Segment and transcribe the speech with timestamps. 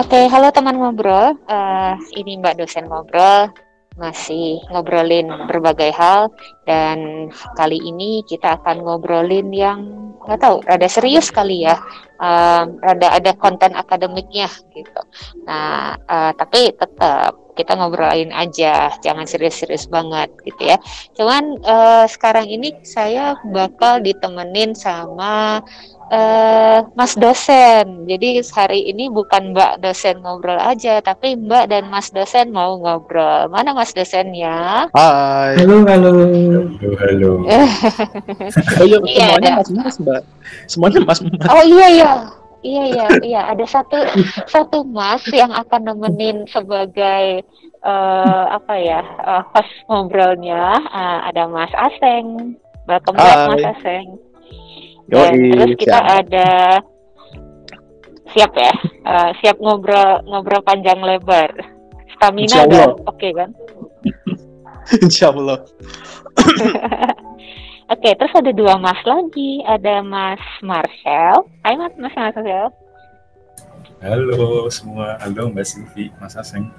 [0.00, 1.36] Oke, halo teman ngobrol.
[1.44, 3.52] Uh, ini Mbak dosen ngobrol
[4.00, 6.32] masih ngobrolin berbagai hal
[6.64, 9.84] dan kali ini kita akan ngobrolin yang
[10.24, 11.76] nggak tahu rada serius kali ya
[12.16, 15.02] um, rada ada konten akademiknya gitu
[15.44, 20.76] nah uh, tapi tetap kita ngobrolin aja jangan serius-serius banget gitu ya
[21.14, 25.60] cuman uh, sekarang ini saya bakal ditemenin sama
[26.10, 28.04] uh, Mas dosen.
[28.04, 33.48] Jadi hari ini bukan Mbak dosen ngobrol aja, tapi Mbak dan Mas dosen mau ngobrol.
[33.48, 34.90] Mana Mas dosennya?
[34.92, 35.56] Hai.
[35.56, 36.12] Halo, halo.
[36.82, 37.32] Halo, halo.
[38.82, 40.20] oh iya, iya semuanya Mas Mas, Mbak.
[40.66, 41.46] Semuanya Mas Mas.
[41.48, 42.12] Oh iya iya.
[42.60, 43.96] Iya iya iya ada satu
[44.44, 47.40] satu Mas yang akan nemenin sebagai
[47.80, 52.56] uh, apa ya uh, host ngobrolnya uh, ada Mas Aseng.
[52.84, 54.20] Welcome back Mas Aseng.
[55.08, 56.18] Dan terus kita siap.
[56.20, 56.48] ada
[58.30, 58.74] siap ya,
[59.08, 61.48] uh, siap ngobrol ngobrol panjang lebar.
[62.12, 63.56] Stamina oke okay, kan?
[65.00, 65.64] Insya Allah.
[67.90, 69.66] Oke, okay, terus ada dua Mas lagi.
[69.66, 71.42] Ada Mas Marcel.
[71.66, 72.70] Hai Mas, Mas Marcel.
[73.98, 75.18] Halo semua.
[75.18, 76.70] Halo Mbak Silvi, Mas Aseng.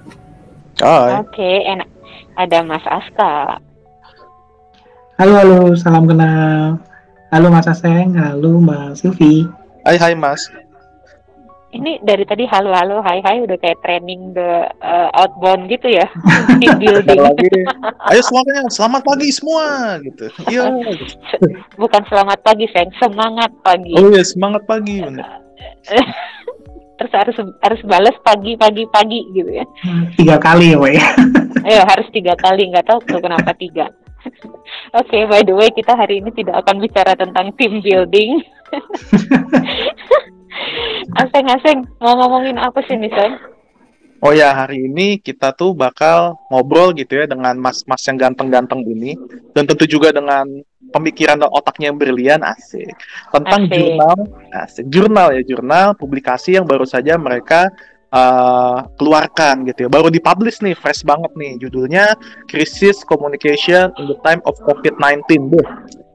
[0.80, 1.20] Hai.
[1.20, 1.84] Oke, okay, enak.
[2.40, 3.60] Ada Mas Aska.
[5.20, 5.76] Halo, halo.
[5.76, 6.80] Salam kenal.
[7.28, 9.44] Halo Mas Aseng, halo Mbak Silvi.
[9.84, 10.48] Hai hai Mas.
[11.72, 16.04] Ini dari tadi halo halo hai hai udah kayak training the uh, outbound gitu ya.
[16.60, 17.16] Team building.
[17.16, 17.48] lagi.
[18.12, 20.28] Ayo semuanya selamat pagi semua gitu.
[20.52, 20.68] Iya.
[21.80, 23.96] Bukan selamat pagi, Seng, semangat pagi.
[23.96, 25.40] Oh iya, semangat pagi benar.
[27.00, 29.64] Terus harus harus balas pagi pagi pagi gitu ya.
[30.20, 31.06] Tiga kali ya, ya.
[31.64, 33.88] Ayo harus tiga kali, nggak tahu tuh kenapa tiga.
[34.92, 38.38] Oke, okay, by the way, kita hari ini tidak akan bicara tentang team building.
[41.18, 43.10] Aseng-aseng, mau ngomongin apa sih nih,
[44.22, 49.18] Oh ya, hari ini kita tuh bakal ngobrol gitu ya dengan mas-mas yang ganteng-ganteng ini.
[49.50, 50.46] Dan tentu juga dengan
[50.94, 52.94] pemikiran dan otaknya yang brilian, asik.
[53.34, 53.74] Tentang asik.
[53.74, 54.18] jurnal,
[54.54, 54.84] asik.
[54.94, 57.66] Jurnal ya, jurnal publikasi yang baru saja mereka
[58.14, 59.90] uh, keluarkan gitu ya.
[59.90, 61.58] Baru dipublish nih, fresh banget nih.
[61.58, 62.14] Judulnya
[62.46, 65.50] Crisis Communication in the Time of COVID-19.
[65.50, 65.66] Buh.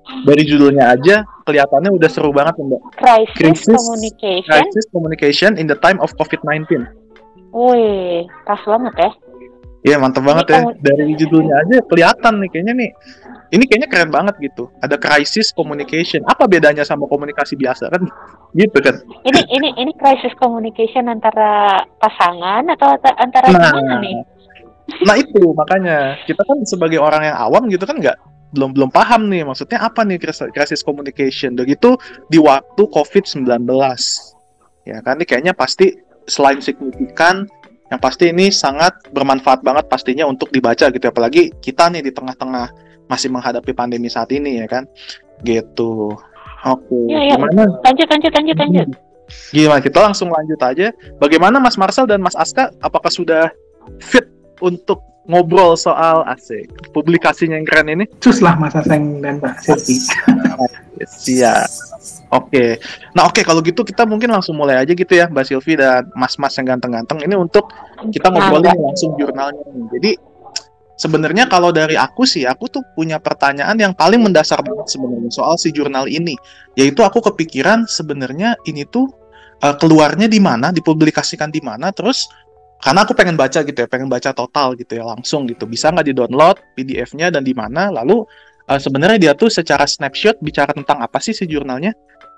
[0.07, 2.81] Dari judulnya aja kelihatannya udah seru banget Mbak.
[2.95, 4.51] Crisis, crisis Communication.
[4.51, 6.87] Crisis Communication in the Time of COVID-19.
[7.51, 9.11] Wih, pas banget ya.
[9.87, 10.59] Iya mantap banget ya.
[10.83, 12.91] Dari judulnya aja kelihatan nih kayaknya nih
[13.55, 14.67] ini kayaknya keren banget gitu.
[14.83, 16.27] Ada crisis communication.
[16.27, 18.03] Apa bedanya sama komunikasi biasa kan?
[18.51, 18.99] Gitu kan?
[19.23, 24.17] Ini ini ini crisis communication antara pasangan atau antara nah, gimana nih?
[25.07, 28.17] Nah itu makanya kita kan sebagai orang yang awam gitu kan nggak
[28.55, 30.19] belum belum paham nih maksudnya apa nih
[30.51, 31.55] crisis communication.
[31.57, 31.99] Begitu
[32.31, 33.47] di waktu COVID-19
[34.87, 35.91] ya kan ini kayaknya pasti
[36.27, 37.47] selain signifikan
[37.87, 41.05] yang pasti ini sangat bermanfaat banget pastinya untuk dibaca gitu.
[41.07, 42.71] Apalagi kita nih di tengah-tengah
[43.07, 44.83] masih menghadapi pandemi saat ini ya kan?
[45.43, 46.11] Gitu.
[46.67, 47.35] Oke ya, ya.
[47.39, 47.63] gimana?
[47.83, 48.87] Lanjut lanjut lanjut lanjut.
[49.51, 49.79] Gimana?
[49.83, 50.91] Kita langsung lanjut aja.
[51.19, 53.51] Bagaimana Mas Marcel dan Mas Aska apakah sudah
[54.03, 54.27] fit
[54.59, 56.71] untuk ngobrol soal asik.
[56.95, 58.05] Publikasinya yang keren ini.
[58.23, 59.95] Cus lah Mas Aseng dan Mbak Silvi
[61.05, 61.69] siap
[62.33, 62.49] oke.
[62.49, 62.69] Okay.
[63.13, 66.09] nah oke okay, kalau gitu kita mungkin langsung mulai aja gitu ya Mbak Silvi dan
[66.17, 67.21] Mas-Mas yang ganteng-ganteng.
[67.21, 67.69] Ini untuk
[68.09, 69.61] kita ngobrolin langsung jurnalnya
[69.93, 70.17] jadi
[70.97, 75.55] sebenarnya kalau dari aku sih aku tuh punya pertanyaan yang paling mendasar banget sebenarnya soal
[75.59, 76.33] si jurnal ini.
[76.73, 79.09] Yaitu aku kepikiran sebenarnya ini tuh
[79.61, 82.29] uh, keluarnya di mana dipublikasikan di mana terus
[82.77, 86.07] karena aku pengen baca gitu ya pengen baca total gitu ya langsung gitu bisa nggak
[86.07, 88.23] di download PDF-nya dan di mana lalu
[88.69, 91.93] uh, sebenarnya dia tuh secara snapshot bicara tentang apa sih si jurnalnya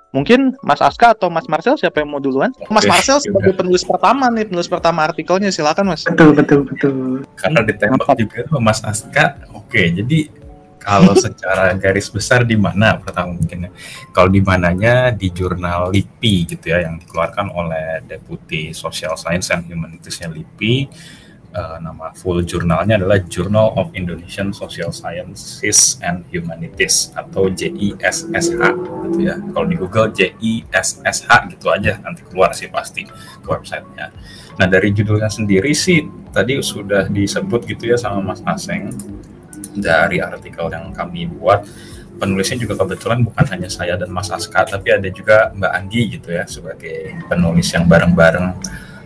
[0.10, 2.50] Mungkin Mas Aska atau Mas Marcel siapa yang mau duluan?
[2.74, 6.02] Mas Marcel sebagai penulis pertama nih, penulis pertama artikelnya silakan Mas.
[6.02, 7.22] Betul betul betul.
[7.38, 9.38] Karena ditembak juga Mas Aska.
[9.54, 10.26] Oke, jadi
[10.80, 13.72] kalau secara garis besar di mana pertama mungkin ya.
[14.16, 19.68] Kalau di mananya di jurnal LIPI gitu ya yang dikeluarkan oleh Deputi Social Science and
[19.68, 20.76] Humanitiesnya LIPI
[21.54, 28.48] uh, nama full jurnalnya adalah Journal of Indonesian Social Sciences and Humanities atau JISSH
[29.10, 29.36] gitu ya.
[29.54, 31.20] Kalau di Google JISSH
[31.56, 33.06] gitu aja nanti keluar sih pasti
[33.44, 34.14] ke websitenya.
[34.60, 38.94] Nah dari judulnya sendiri sih tadi sudah disebut gitu ya sama Mas Aseng
[39.80, 41.66] dari artikel yang kami buat
[42.20, 46.36] penulisnya juga kebetulan bukan hanya saya dan Mas Aska tapi ada juga Mbak Anggi gitu
[46.36, 48.48] ya sebagai penulis yang bareng-bareng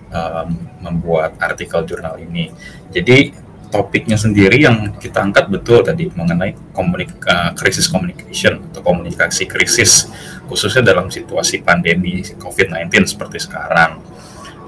[0.10, 0.48] um,
[0.82, 2.50] membuat artikel jurnal ini.
[2.90, 3.34] Jadi
[3.70, 10.10] topiknya sendiri yang kita angkat betul tadi mengenai komunik uh, krisis communication atau komunikasi krisis
[10.46, 14.02] khususnya dalam situasi pandemi COVID-19 seperti sekarang.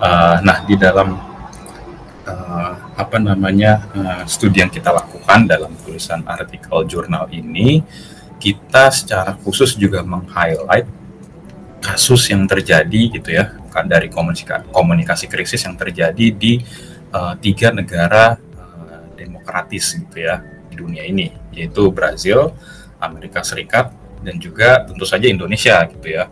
[0.01, 1.34] Uh, nah di dalam
[2.25, 7.85] uh, apa namanya uh, studi yang kita lakukan dalam tulisan artikel jurnal ini
[8.41, 10.85] kita secara khusus juga meng-highlight
[11.79, 13.53] kasus yang terjadi gitu ya
[13.85, 16.63] dari komunikasi, komunikasi krisis yang terjadi di
[17.11, 22.55] uh, tiga negara uh, demokratis gitu ya di dunia ini yaitu Brazil,
[22.99, 23.91] Amerika Serikat
[24.25, 26.31] dan juga tentu saja Indonesia gitu ya.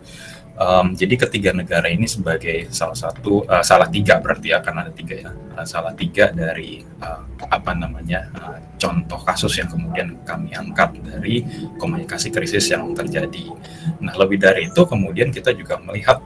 [0.54, 4.94] Um, jadi ketiga negara ini sebagai salah satu uh, salah tiga berarti ya karena ada
[4.94, 10.54] tiga ya uh, salah tiga dari uh, apa namanya uh, contoh kasus yang kemudian kami
[10.54, 11.42] angkat dari
[11.74, 13.50] komunikasi krisis yang terjadi.
[13.98, 16.22] Nah lebih dari itu kemudian kita juga melihat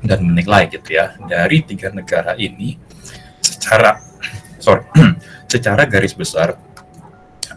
[0.00, 2.80] dan menilai gitu ya dari tiga negara ini
[3.44, 4.00] secara
[4.56, 4.88] sorry
[5.52, 6.56] secara garis besar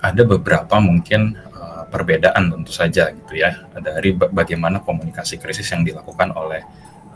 [0.03, 1.35] ada beberapa mungkin
[1.87, 6.61] perbedaan tentu saja gitu ya dari bagaimana komunikasi krisis yang dilakukan oleh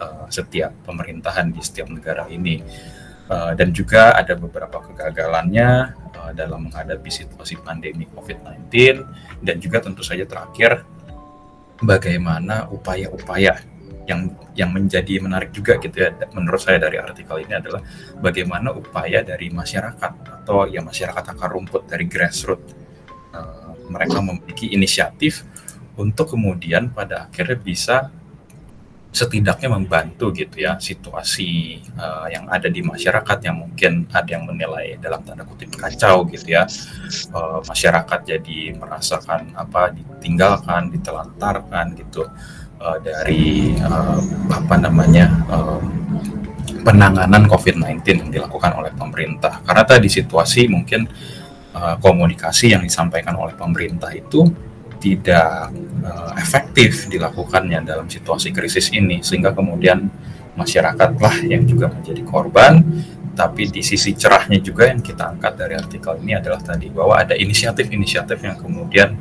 [0.02, 2.64] uh, setiap pemerintahan di setiap negara ini.
[3.32, 8.68] Uh, dan juga ada beberapa kegagalannya uh, dalam menghadapi situasi pandemi COVID-19
[9.40, 10.84] dan juga tentu saja terakhir
[11.80, 13.56] bagaimana upaya-upaya
[14.04, 17.80] yang yang menjadi menarik juga gitu ya menurut saya dari artikel ini adalah
[18.20, 22.81] bagaimana upaya dari masyarakat atau ya masyarakat akar rumput dari grassroots
[23.92, 25.44] mereka memiliki inisiatif
[26.00, 27.98] untuk kemudian pada akhirnya bisa
[29.12, 34.96] setidaknya membantu gitu ya situasi uh, yang ada di masyarakat yang mungkin ada yang menilai
[35.04, 36.64] dalam tanda kutip kacau gitu ya.
[37.36, 42.24] Uh, masyarakat jadi merasakan apa ditinggalkan ditelantarkan gitu
[42.80, 45.84] uh, dari uh, apa namanya uh,
[46.88, 49.60] penanganan COVID-19 yang dilakukan oleh pemerintah.
[49.68, 51.04] Karena tadi situasi mungkin
[51.76, 54.48] uh, komunikasi yang disampaikan oleh pemerintah itu
[55.02, 55.74] tidak
[56.06, 59.20] uh, efektif dilakukannya dalam situasi krisis ini.
[59.26, 60.08] Sehingga kemudian
[60.54, 62.84] masyarakatlah yang juga menjadi korban
[63.32, 67.32] tapi di sisi cerahnya juga yang kita angkat dari artikel ini adalah tadi bahwa ada
[67.32, 69.16] inisiatif-inisiatif yang kemudian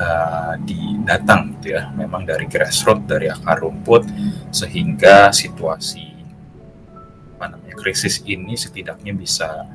[0.00, 1.92] uh, didatang gitu ya.
[1.92, 4.08] Memang dari grassroots dari akar rumput
[4.48, 6.08] sehingga situasi
[7.36, 9.66] apa namanya krisis ini setidaknya bisa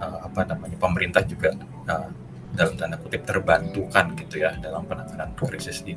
[0.00, 1.54] uh, apa namanya pemerintah juga
[1.86, 2.08] uh,
[2.50, 5.94] dalam tanda kutip terbantukan gitu ya dalam penanganan krisis ini.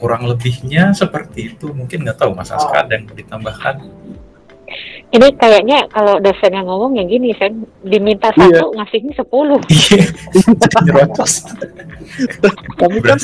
[0.00, 1.72] Kurang lebihnya seperti itu.
[1.72, 3.84] Mungkin nggak tahu Mas Aska ada yang ditambahkan.
[5.06, 7.54] Ini kayaknya kalau dosen yang ngomong yang gini, saya
[7.86, 8.58] diminta iya.
[8.58, 9.60] satu ngasihnya sepuluh.
[9.70, 10.04] Iya.
[12.80, 13.18] Tapi kan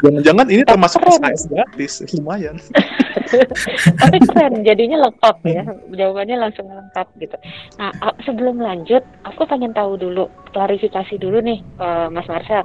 [0.00, 2.56] Jangan-jangan ini termasuk SKS gratis, lumayan.
[4.00, 5.62] Tapi keren, jadinya lengkap ya.
[5.94, 7.36] Jawabannya langsung lengkap gitu.
[7.78, 7.92] Nah,
[8.24, 10.26] sebelum lanjut, aku pengen tahu dulu,
[10.56, 12.64] klarifikasi dulu nih, uh, Mas Marcel.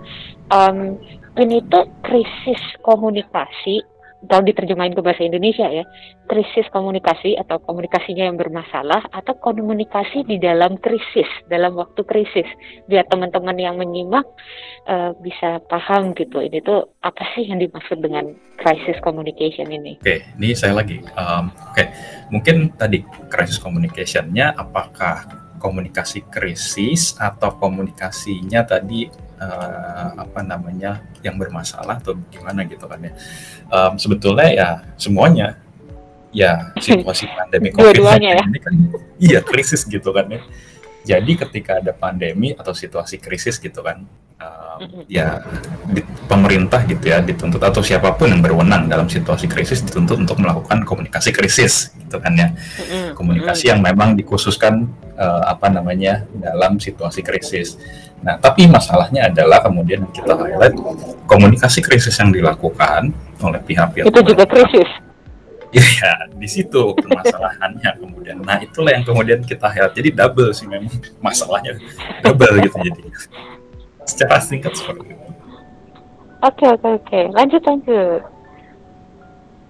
[0.50, 0.98] Um,
[1.36, 3.84] ini tuh krisis komunikasi
[4.28, 5.86] kalau diterjemahin ke bahasa Indonesia ya,
[6.26, 12.48] krisis komunikasi atau komunikasinya yang bermasalah atau komunikasi di dalam krisis, dalam waktu krisis.
[12.90, 14.26] Biar teman-teman yang menyimak
[14.90, 16.42] uh, bisa paham gitu.
[16.42, 20.02] Ini tuh apa sih yang dimaksud dengan crisis communication ini?
[20.02, 21.02] Oke, ini saya lagi.
[21.16, 21.92] Um, Oke,
[22.32, 32.00] mungkin tadi crisis communicationnya apakah komunikasi krisis atau komunikasinya tadi uh, apa namanya yang bermasalah
[32.00, 33.12] atau gimana gitu kan ya.
[33.72, 35.60] Um, sebetulnya ya semuanya.
[36.36, 38.44] Ya situasi pandemi covid ya?
[38.44, 38.76] ini kan
[39.24, 40.44] iya krisis gitu kan ya
[41.06, 44.02] jadi ketika ada pandemi atau situasi krisis gitu kan
[44.42, 45.40] um, ya
[45.88, 50.38] di, pemerintah gitu ya dituntut atau siapa pun yang berwenang dalam situasi krisis dituntut untuk
[50.42, 52.48] melakukan komunikasi krisis gitu kan ya.
[53.16, 57.80] Komunikasi yang memang dikhususkan uh, apa namanya dalam situasi krisis.
[58.26, 60.74] Nah, tapi masalahnya adalah kemudian kita highlight
[61.30, 64.90] komunikasi krisis yang dilakukan oleh pihak-pihak itu juga krisis.
[65.74, 68.38] Iya, di situ permasalahannya kemudian.
[68.46, 69.96] Nah, itulah yang kemudian kita highlight.
[69.98, 70.92] Jadi double sih memang
[71.24, 71.78] masalahnya
[72.22, 73.02] double gitu jadi.
[74.06, 75.26] Secara singkat seperti itu.
[76.46, 77.20] Oke, oke, oke.
[77.34, 78.22] Lanjut, lanjut.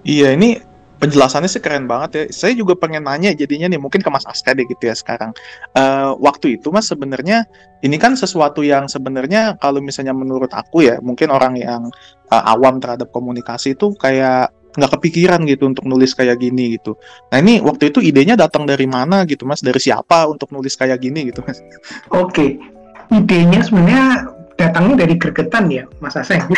[0.03, 0.59] Iya, ini
[0.99, 2.23] penjelasannya sih keren banget ya.
[2.31, 5.31] Saya juga pengen nanya jadinya nih mungkin ke Mas Aska deh gitu ya sekarang.
[5.75, 7.47] Uh, waktu itu Mas sebenarnya
[7.83, 11.87] ini kan sesuatu yang sebenarnya kalau misalnya menurut aku ya mungkin orang yang
[12.31, 16.99] uh, awam terhadap komunikasi itu kayak nggak kepikiran gitu untuk nulis kayak gini gitu.
[17.31, 19.63] Nah ini waktu itu idenya datang dari mana gitu Mas?
[19.63, 21.63] Dari siapa untuk nulis kayak gini gitu Mas?
[22.11, 22.59] Oke,
[23.11, 26.41] idenya sebenarnya datangnya dari gregetan ya Mas Aseng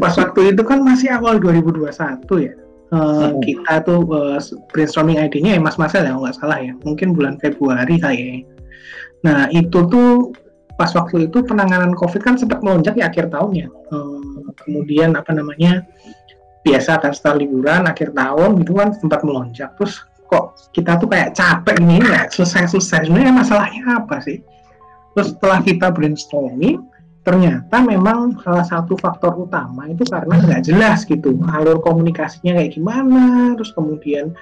[0.00, 2.52] pas waktu itu kan masih awal 2021 ya
[2.96, 3.40] uh, hmm.
[3.44, 4.40] kita tuh uh,
[4.72, 8.48] brainstorming ID-nya ya Mas Marcel ya nggak salah ya mungkin bulan Februari kayaknya
[9.22, 10.32] nah itu tuh
[10.80, 15.32] pas waktu itu penanganan COVID kan sempat melonjak ya akhir tahun ya uh, kemudian apa
[15.32, 15.84] namanya
[16.62, 19.74] biasa setelah liburan akhir tahun gitu kan sempat melonjak.
[19.76, 23.10] Terus kok kita tuh kayak capek nih nggak selesai-selesai.
[23.10, 24.40] Sebenarnya masalahnya apa sih?
[25.12, 26.88] Terus setelah kita brainstorming
[27.22, 33.52] ternyata memang salah satu faktor utama itu karena nggak jelas gitu alur komunikasinya kayak gimana.
[33.58, 34.32] Terus kemudian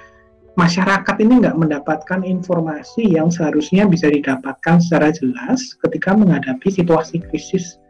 [0.55, 7.81] masyarakat ini nggak mendapatkan informasi yang seharusnya bisa didapatkan secara jelas ketika menghadapi situasi krisis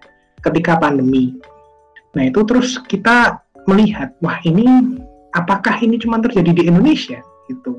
[0.42, 1.38] ketika pandemi.
[2.18, 3.40] Nah itu terus kita
[3.70, 4.98] melihat wah ini
[5.32, 7.78] apakah ini cuma terjadi di Indonesia gitu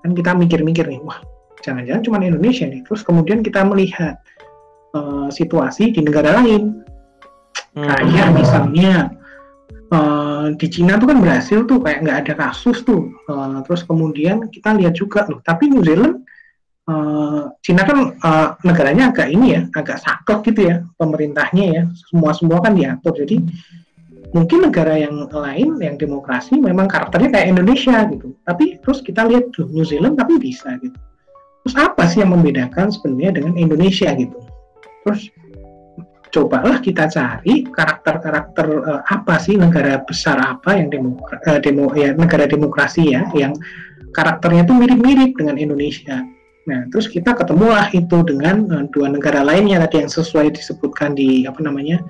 [0.00, 1.20] kan kita mikir-mikir nih wah
[1.60, 4.18] jangan-jangan cuma Indonesia nih terus kemudian kita melihat
[4.94, 6.84] uh, situasi di negara lain.
[7.76, 7.84] Hmm.
[7.84, 8.92] Kayak misalnya
[9.92, 13.12] uh, di Cina tuh kan berhasil tuh kayak nggak ada kasus tuh.
[13.28, 16.24] Uh, terus kemudian kita lihat juga loh, tapi New Zealand
[16.88, 22.32] Uh, Cina kan uh, negaranya agak ini ya, agak saklek gitu ya pemerintahnya ya, semua
[22.32, 23.12] semua kan diatur.
[23.12, 23.44] Jadi
[24.32, 28.32] mungkin negara yang lain yang demokrasi memang karakternya kayak Indonesia gitu.
[28.48, 30.96] Tapi terus kita lihat tuh New Zealand tapi bisa gitu.
[31.68, 34.48] Terus apa sih yang membedakan sebenarnya dengan Indonesia gitu?
[35.08, 35.32] terus
[36.28, 42.12] cobalah kita cari karakter-karakter uh, apa sih negara besar apa yang demo, uh, demo ya
[42.12, 43.56] negara demokrasi ya yang
[44.12, 46.20] karakternya itu mirip-mirip dengan Indonesia.
[46.68, 51.48] Nah, terus kita ketemulah itu dengan uh, dua negara lainnya tadi yang sesuai disebutkan di
[51.48, 52.04] apa namanya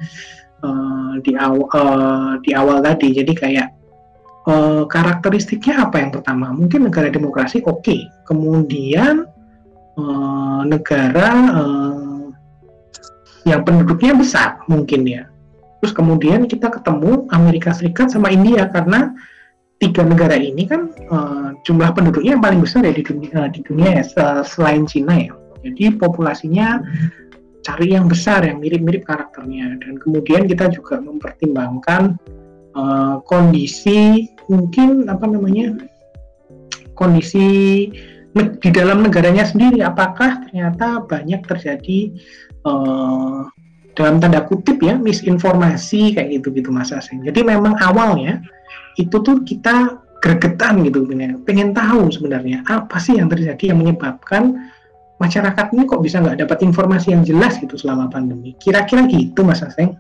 [0.67, 3.15] uh, di awal uh, di awal tadi.
[3.15, 3.71] Jadi kayak
[4.51, 6.51] uh, karakteristiknya apa yang pertama?
[6.51, 8.11] Mungkin negara demokrasi oke, okay.
[8.27, 9.31] kemudian
[9.95, 12.27] uh, negara uh,
[13.47, 15.31] yang penduduknya besar mungkin ya.
[15.79, 19.15] Terus kemudian kita ketemu Amerika Serikat sama India karena
[19.79, 23.63] tiga negara ini kan uh, jumlah penduduknya yang paling besar ya di dunia, uh, di
[23.63, 24.05] dunia ya
[24.43, 25.35] selain Cina ya.
[25.63, 26.83] Jadi populasinya
[27.63, 32.19] cari yang besar yang mirip-mirip karakternya dan kemudian kita juga mempertimbangkan
[32.75, 35.77] uh, kondisi mungkin apa namanya
[36.95, 37.47] kondisi
[38.35, 42.15] di dalam negaranya sendiri apakah ternyata banyak terjadi
[42.67, 43.47] uh,
[43.99, 47.27] dalam tanda kutip ya misinformasi kayak gitu gitu Mas Aseng.
[47.27, 48.39] Jadi memang awalnya
[48.99, 51.07] itu tuh kita gregetan gitu
[51.47, 54.59] pengen tahu sebenarnya apa sih yang terjadi yang menyebabkan
[55.23, 58.55] masyarakat ini kok bisa nggak dapat informasi yang jelas gitu selama pandemi.
[58.59, 59.99] Kira-kira gitu Mas Aseng.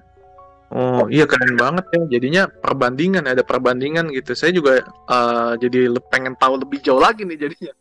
[0.68, 2.18] Oh iya keren banget ya.
[2.18, 4.34] Jadinya perbandingan ada perbandingan gitu.
[4.38, 7.74] Saya juga uh, jadi pengen tahu lebih jauh lagi nih jadinya.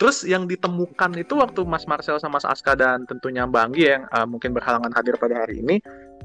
[0.00, 4.02] Terus yang ditemukan itu waktu Mas Marcel sama Mas Aska dan tentunya Mbak Anggi yang
[4.08, 5.76] uh, mungkin berhalangan hadir pada hari ini,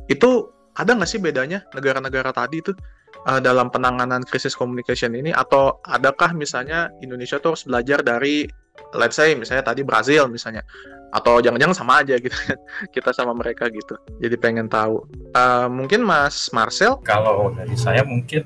[0.07, 2.75] itu ada nggak sih bedanya negara-negara tadi itu
[3.23, 5.31] uh, dalam penanganan krisis communication ini?
[5.31, 8.43] Atau adakah misalnya Indonesia tuh harus belajar dari,
[8.91, 10.67] let's say misalnya tadi Brazil misalnya,
[11.15, 12.59] atau jangan-jangan sama aja gitu kan
[12.95, 13.95] kita sama mereka gitu.
[14.19, 15.07] Jadi pengen tahu.
[15.31, 16.99] Uh, mungkin Mas Marcel?
[17.07, 18.43] Kalau dari saya mungkin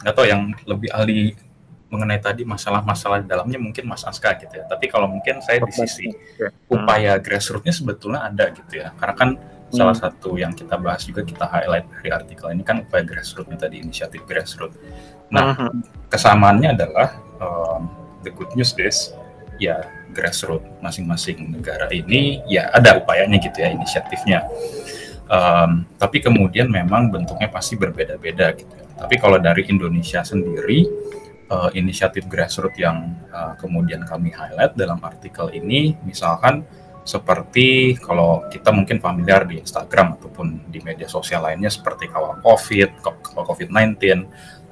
[0.00, 1.36] nggak uh, tahu yang lebih ahli
[1.86, 4.64] mengenai tadi masalah-masalah di dalamnya mungkin Mas Aska gitu ya.
[4.66, 6.10] Tapi kalau mungkin saya di sisi
[6.66, 8.90] upaya grassrootsnya sebetulnya ada gitu ya.
[8.98, 9.30] Karena kan
[9.70, 9.76] hmm.
[9.76, 13.82] salah satu yang kita bahas juga kita highlight dari artikel ini kan upaya grassrootsnya tadi
[13.82, 14.78] inisiatif grassroots.
[15.30, 16.08] Nah hmm.
[16.10, 17.90] kesamaannya adalah um,
[18.22, 19.14] the good news is
[19.56, 24.46] ya grassroots masing-masing negara ini ya ada upayanya gitu ya inisiatifnya.
[25.26, 28.70] Um, tapi kemudian memang bentuknya pasti berbeda-beda gitu.
[28.70, 28.86] Ya.
[28.94, 30.86] Tapi kalau dari Indonesia sendiri
[31.50, 36.62] uh, inisiatif grassroots yang uh, kemudian kami highlight dalam artikel ini, misalkan
[37.06, 43.00] seperti kalau kita mungkin familiar di Instagram ataupun di media sosial lainnya seperti kawal COVID,
[43.00, 43.94] kawal COVID-19,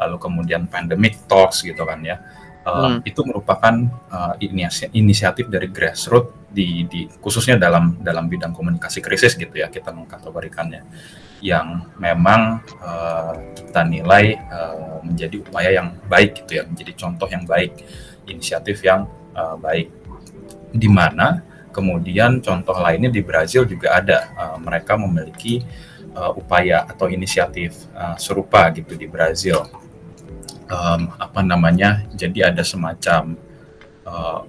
[0.02, 2.18] lalu kemudian pandemic talks gitu kan ya.
[2.64, 2.98] Uh, hmm.
[3.04, 3.76] itu merupakan
[4.08, 4.40] uh,
[4.96, 10.80] inisiatif dari grassroots di, di khususnya dalam dalam bidang komunikasi krisis gitu ya kita mengkategorikannya
[11.44, 17.44] yang memang uh, kita nilai uh, menjadi upaya yang baik gitu ya, menjadi contoh yang
[17.44, 17.84] baik,
[18.24, 19.04] inisiatif yang
[19.36, 19.92] uh, baik.
[20.72, 25.58] Di mana kemudian contoh lainnya di Brazil juga ada, uh, mereka memiliki
[26.14, 29.66] uh, upaya atau inisiatif uh, serupa gitu di Brazil.
[30.70, 32.06] Um, apa namanya?
[32.14, 33.36] Jadi ada semacam
[34.06, 34.46] uh,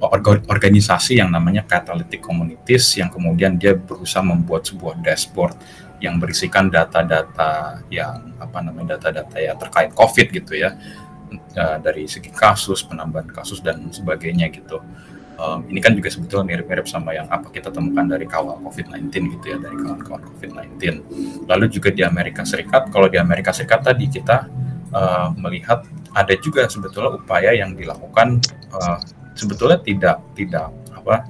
[0.48, 5.58] organisasi yang namanya Catalytic Communities yang kemudian dia berusaha membuat sebuah dashboard
[6.00, 10.76] yang berisikan data-data yang apa namanya data-data ya terkait COVID gitu ya
[11.56, 14.84] dari segi kasus penambahan kasus dan sebagainya gitu.
[15.36, 19.46] Um, ini kan juga sebetulnya mirip-mirip sama yang apa kita temukan dari kawal COVID-19 gitu
[19.52, 20.80] ya dari kawan-kawan COVID-19.
[21.44, 24.48] Lalu juga di Amerika Serikat, kalau di Amerika Serikat tadi kita
[24.96, 25.84] uh, melihat
[26.16, 28.40] ada juga sebetulnya upaya yang dilakukan
[28.72, 29.00] uh,
[29.36, 31.28] sebetulnya tidak tidak apa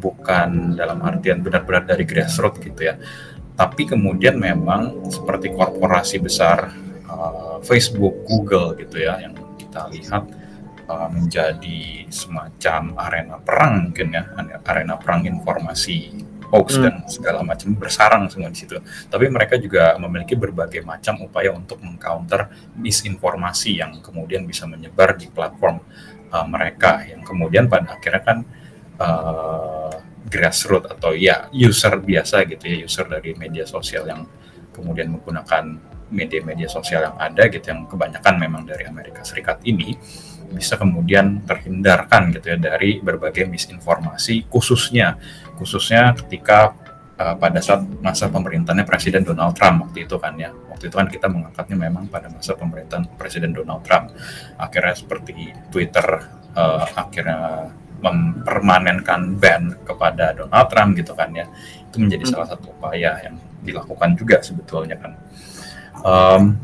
[0.00, 2.96] bukan dalam artian benar-benar dari grassroots gitu ya
[3.52, 6.72] tapi kemudian memang seperti korporasi besar
[7.06, 10.24] uh, Facebook, Google gitu ya yang kita lihat
[10.92, 14.28] uh, menjadi semacam arena perang mungkin ya
[14.68, 16.12] arena perang informasi
[16.52, 16.84] hoax hmm.
[16.84, 18.76] dan segala macam bersarang semua di situ.
[19.08, 25.32] Tapi mereka juga memiliki berbagai macam upaya untuk mengcounter misinformasi yang kemudian bisa menyebar di
[25.32, 25.80] platform
[26.28, 28.38] uh, mereka yang kemudian pada akhirnya kan
[29.00, 29.96] uh,
[30.28, 34.28] grassroots atau ya user biasa gitu ya user dari media sosial yang
[34.76, 39.96] kemudian menggunakan media-media sosial yang ada gitu yang kebanyakan memang dari Amerika Serikat ini
[40.52, 45.16] bisa kemudian terhindarkan gitu ya dari berbagai misinformasi khususnya
[45.56, 46.76] khususnya ketika
[47.22, 50.50] uh, pada saat masa pemerintahnya Presiden Donald Trump waktu itu kan ya.
[50.50, 54.10] Waktu itu kan kita mengangkatnya memang pada masa pemerintahan Presiden Donald Trump.
[54.58, 56.06] Akhirnya seperti Twitter
[56.58, 57.70] uh, akhirnya
[58.02, 61.46] mempermanenkan ban kepada Donald Trump gitu kan ya.
[61.86, 62.32] Itu menjadi hmm.
[62.34, 65.12] salah satu upaya yang dilakukan juga sebetulnya kan.
[66.02, 66.58] Um,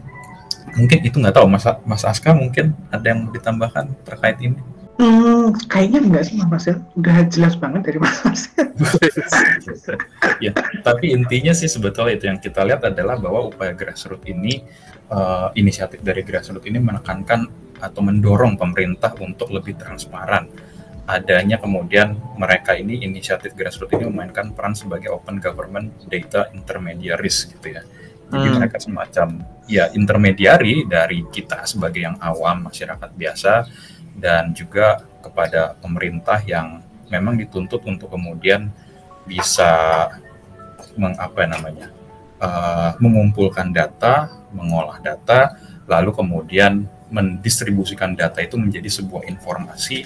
[0.76, 4.58] mungkin itu nggak tahu Mas Mas Aska mungkin ada yang ditambahkan terkait ini
[4.98, 6.82] Hmm, kayaknya enggak sih Mas Marcel.
[6.98, 8.66] Udah jelas banget dari Mas Marcel.
[10.44, 10.50] ya,
[10.82, 14.66] tapi intinya sih sebetulnya itu yang kita lihat adalah bahwa upaya grassroots ini,
[15.14, 17.46] uh, inisiatif dari grassroots ini menekankan
[17.78, 20.50] atau mendorong pemerintah untuk lebih transparan.
[21.06, 27.70] Adanya kemudian mereka ini inisiatif grassroots ini memainkan peran sebagai open government data intermediaries gitu
[27.70, 27.86] ya.
[28.28, 28.56] Jadi hmm.
[28.60, 29.28] mereka semacam
[29.64, 33.64] ya intermediari dari kita sebagai yang awam masyarakat biasa
[34.16, 38.68] dan juga kepada pemerintah yang memang dituntut untuk kemudian
[39.24, 40.06] bisa
[40.96, 41.88] mengapa namanya
[42.40, 45.56] uh, mengumpulkan data, mengolah data,
[45.88, 50.04] lalu kemudian mendistribusikan data itu menjadi sebuah informasi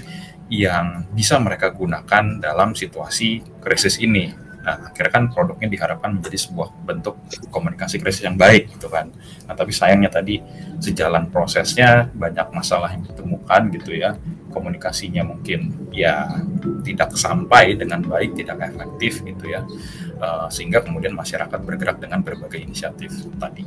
[0.53, 4.31] yang bisa mereka gunakan dalam situasi krisis ini
[4.63, 7.19] Nah, akhirnya kan produknya diharapkan menjadi sebuah bentuk
[7.51, 9.11] komunikasi krisis yang baik gitu kan.
[9.51, 10.39] Nah, tapi sayangnya tadi
[10.79, 14.15] sejalan prosesnya banyak masalah yang ditemukan gitu ya.
[14.55, 16.31] Komunikasinya mungkin ya
[16.87, 19.67] tidak sampai dengan baik, tidak efektif gitu ya.
[20.23, 23.11] Uh, sehingga kemudian masyarakat bergerak dengan berbagai inisiatif
[23.43, 23.67] tadi.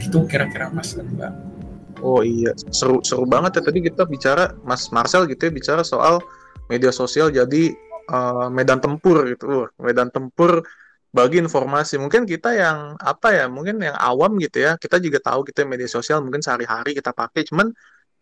[0.00, 1.32] Itu kira-kira Mas Mbak.
[1.98, 6.22] Oh iya, seru seru banget ya tadi kita bicara Mas Marcel gitu ya bicara soal
[6.70, 7.74] media sosial jadi
[8.08, 10.64] uh, medan tempur gitu medan tempur
[11.08, 15.40] bagi informasi mungkin kita yang apa ya mungkin yang awam gitu ya kita juga tahu
[15.48, 17.72] kita gitu media sosial mungkin sehari-hari kita pakai cuman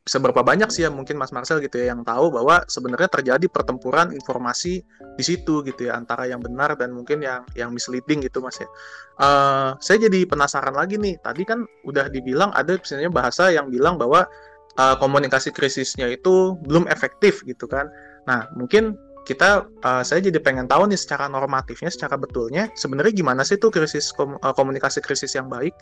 [0.06, 4.14] seberapa banyak sih ya mungkin Mas Marcel gitu ya yang tahu bahwa sebenarnya terjadi pertempuran
[4.14, 4.86] informasi
[5.18, 8.70] di situ gitu ya antara yang benar dan mungkin yang yang misleading gitu Mas ya.
[9.18, 11.18] Uh, saya jadi penasaran lagi nih.
[11.18, 14.30] Tadi kan udah dibilang ada misalnya bahasa yang bilang bahwa
[14.78, 17.90] uh, komunikasi krisisnya itu belum efektif gitu kan.
[18.30, 18.94] Nah, mungkin
[19.26, 23.74] kita uh, saya jadi pengen tahu nih secara normatifnya, secara betulnya sebenarnya gimana sih tuh
[23.74, 25.74] krisis kom uh, komunikasi krisis yang baik?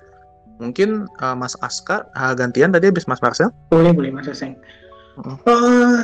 [0.56, 3.52] Mungkin uh, Mas Aska uh, gantian tadi habis Mas Marcel?
[3.68, 4.56] Boleh boleh Mas Aseng.
[5.20, 5.36] Uh.
[5.44, 6.02] Uh,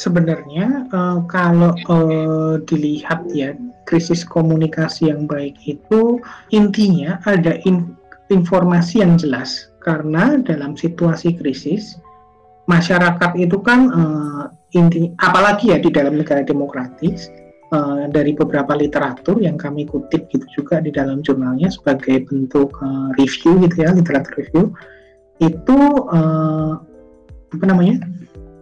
[0.00, 3.52] sebenarnya uh, kalau uh, dilihat ya
[3.84, 7.92] krisis komunikasi yang baik itu intinya ada in
[8.32, 12.00] informasi yang jelas karena dalam situasi krisis
[12.70, 17.28] masyarakat itu kan uh, inti apalagi ya di dalam negara demokratis
[17.72, 23.12] uh, dari beberapa literatur yang kami kutip gitu juga di dalam jurnalnya sebagai bentuk uh,
[23.20, 24.64] review gitu ya literatur review
[25.40, 26.80] itu uh,
[27.52, 28.00] apa namanya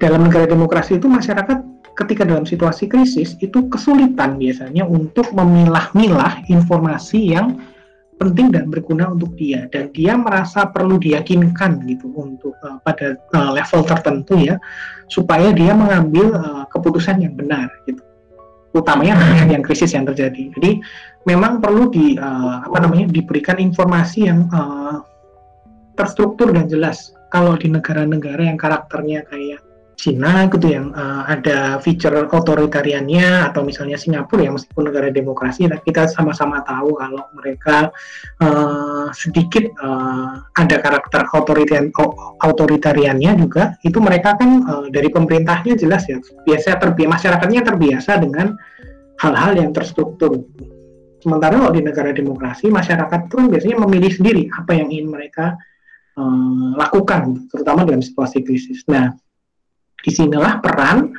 [0.01, 1.63] dalam negara demokrasi itu masyarakat
[1.95, 7.61] ketika dalam situasi krisis itu kesulitan biasanya untuk memilah-milah informasi yang
[8.21, 13.57] penting dan berguna untuk dia dan dia merasa perlu diyakinkan gitu untuk uh, pada uh,
[13.57, 14.61] level tertentu ya
[15.09, 18.05] supaya dia mengambil uh, keputusan yang benar gitu.
[18.71, 19.19] Utamanya
[19.51, 20.53] yang krisis yang terjadi.
[20.55, 20.79] Jadi
[21.25, 25.03] memang perlu di uh, apa namanya diberikan informasi yang uh,
[25.97, 27.17] terstruktur dan jelas.
[27.33, 29.65] Kalau di negara-negara yang karakternya kayak
[30.01, 36.09] Cina gitu yang uh, ada feature otoritariannya atau misalnya Singapura yang meskipun negara demokrasi kita
[36.09, 37.93] sama-sama tahu kalau mereka
[38.41, 41.93] uh, sedikit uh, ada karakter otoritarian
[42.41, 46.17] otoritariannya juga itu mereka kan uh, dari pemerintahnya jelas ya
[46.49, 48.57] biasa terbiasa masyarakatnya terbiasa dengan
[49.21, 50.49] hal-hal yang terstruktur
[51.21, 55.61] sementara kalau di negara demokrasi masyarakat itu kan biasanya memilih sendiri apa yang ingin mereka
[56.77, 58.85] lakukan terutama dalam situasi krisis.
[58.85, 59.09] Nah
[60.05, 61.13] di sinilah peran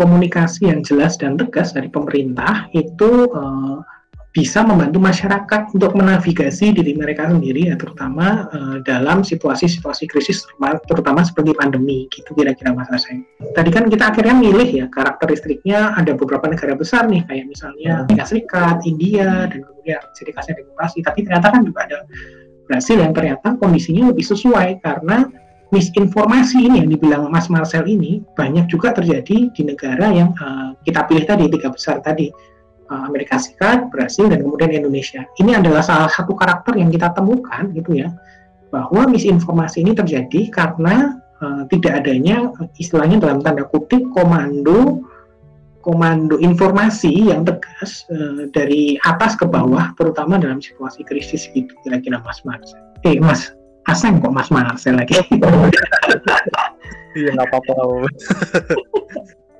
[0.00, 3.84] komunikasi yang jelas dan tegas dari pemerintah itu uh,
[4.30, 10.46] bisa membantu masyarakat untuk menavigasi diri mereka sendiri ya terutama uh, dalam situasi-situasi krisis
[10.86, 13.26] terutama seperti pandemi gitu kira-kira Mas Aseng.
[13.58, 18.24] Tadi kan kita akhirnya milih ya karakteristiknya ada beberapa negara besar nih kayak misalnya Amerika
[18.30, 21.98] Serikat, India dan kemudian ciri khasnya demokrasi tapi ternyata kan juga ada
[22.70, 25.26] Brasil yang ternyata kondisinya lebih sesuai karena
[25.70, 31.06] misinformasi ini yang dibilang Mas Marcel ini banyak juga terjadi di negara yang uh, kita
[31.06, 32.30] pilih tadi tiga besar tadi
[32.90, 35.22] uh, Amerika Serikat, Brasil dan kemudian Indonesia.
[35.38, 38.10] Ini adalah salah satu karakter yang kita temukan gitu ya
[38.70, 45.02] bahwa misinformasi ini terjadi karena uh, tidak adanya istilahnya dalam tanda kutip komando
[45.80, 52.18] komando informasi yang tegas uh, dari atas ke bawah terutama dalam situasi krisis gitu kira-kira
[52.26, 52.78] Mas Marcel.
[53.06, 53.54] Eh Mas
[53.88, 55.14] Aseng kok Mas Marcel lagi.
[57.18, 58.04] iya nggak apa-apa.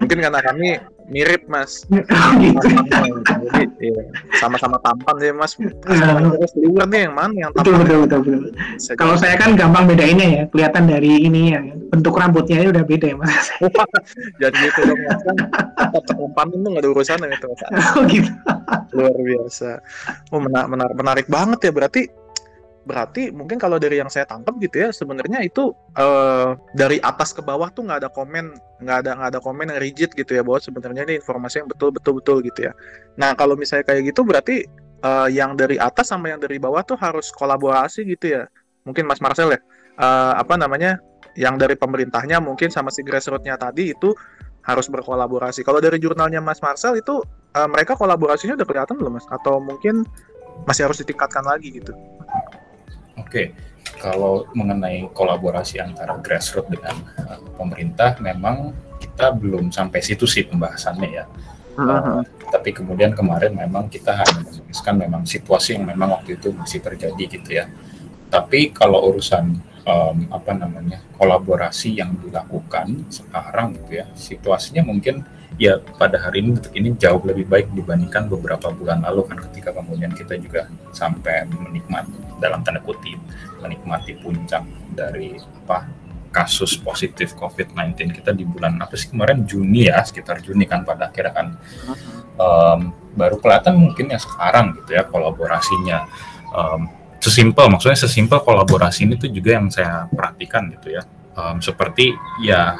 [0.00, 0.68] Mungkin karena kami
[1.12, 1.84] mirip Mas.
[1.90, 2.66] Oh, gitu.
[3.50, 4.02] Jadi iya,
[4.40, 5.58] sama-sama tampan ya Mas.
[5.58, 7.84] Terus liver nih yang mana yang tampan?
[7.84, 8.20] betul betul.
[8.24, 8.40] betul.
[8.96, 11.60] Kalau saya kan gampang bedainnya ya, kelihatan dari ini ya,
[11.92, 13.44] bentuk rambutnya udah beda ya Mas.
[14.40, 15.36] jadi gitu dong Mas kan
[15.90, 18.32] ketampanan tuh nggak ada urusan itu oh gitu.
[18.96, 19.70] luar biasa.
[20.32, 22.02] Oh menarik, menarik, menarik banget ya berarti
[22.90, 27.38] berarti mungkin kalau dari yang saya tangkap gitu ya sebenarnya itu eh, dari atas ke
[27.38, 28.50] bawah tuh nggak ada komen
[28.82, 31.94] nggak ada nggak ada komen yang rigid gitu ya bahwa sebenarnya ini informasi yang betul
[31.94, 32.72] betul betul gitu ya.
[33.14, 34.66] Nah kalau misalnya kayak gitu berarti
[35.06, 38.42] eh, yang dari atas sama yang dari bawah tuh harus kolaborasi gitu ya.
[38.82, 39.60] Mungkin Mas Marcel ya
[40.02, 40.98] eh, apa namanya
[41.38, 44.10] yang dari pemerintahnya mungkin sama si grassrootsnya tadi itu
[44.66, 45.64] harus berkolaborasi.
[45.64, 47.22] Kalau dari jurnalnya Mas Marcel itu
[47.54, 49.26] eh, mereka kolaborasinya udah kelihatan belum Mas?
[49.30, 50.02] Atau mungkin
[50.68, 51.92] masih harus ditingkatkan lagi gitu?
[53.20, 53.52] Oke,
[54.00, 61.08] kalau mengenai kolaborasi antara grassroots dengan uh, pemerintah, memang kita belum sampai situ sih pembahasannya
[61.12, 61.24] ya.
[61.78, 66.82] Uh, tapi kemudian kemarin memang kita hanya menuliskan memang situasi yang memang waktu itu masih
[66.82, 67.70] terjadi gitu ya.
[68.28, 75.24] Tapi kalau urusan um, apa namanya kolaborasi yang dilakukan sekarang gitu ya, situasinya mungkin
[75.60, 79.76] ya pada hari ini detik ini jauh lebih baik dibandingkan beberapa bulan lalu kan ketika
[79.76, 83.20] kemudian kita juga sampai menikmati dalam tanda kutip
[83.60, 84.64] menikmati puncak
[84.96, 85.84] dari apa
[86.30, 91.10] kasus positif COVID-19 kita di bulan apa sih kemarin Juni ya sekitar Juni kan pada
[91.10, 91.46] akhirnya kan.
[92.40, 96.06] Um, baru kelihatan mungkin ya sekarang gitu ya kolaborasinya.
[96.54, 96.88] Um,
[97.20, 101.02] sesimpel maksudnya sesimpel kolaborasi ini tuh juga yang saya perhatikan gitu ya.
[101.36, 102.74] Um, seperti ya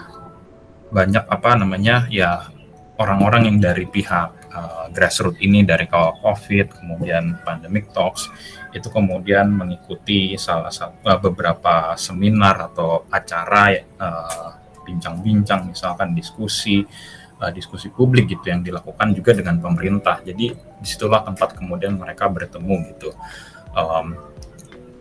[0.91, 2.51] banyak apa namanya ya
[2.99, 8.27] orang-orang yang dari pihak uh, grassroots ini dari kawal COVID kemudian pandemic talks
[8.71, 14.51] itu kemudian mengikuti salah satu uh, beberapa seminar atau acara uh,
[14.83, 16.83] bincang-bincang misalkan diskusi
[17.41, 20.21] uh, diskusi publik gitu yang dilakukan juga dengan pemerintah.
[20.23, 23.11] Jadi di situlah tempat kemudian mereka bertemu gitu.
[23.75, 24.30] Um,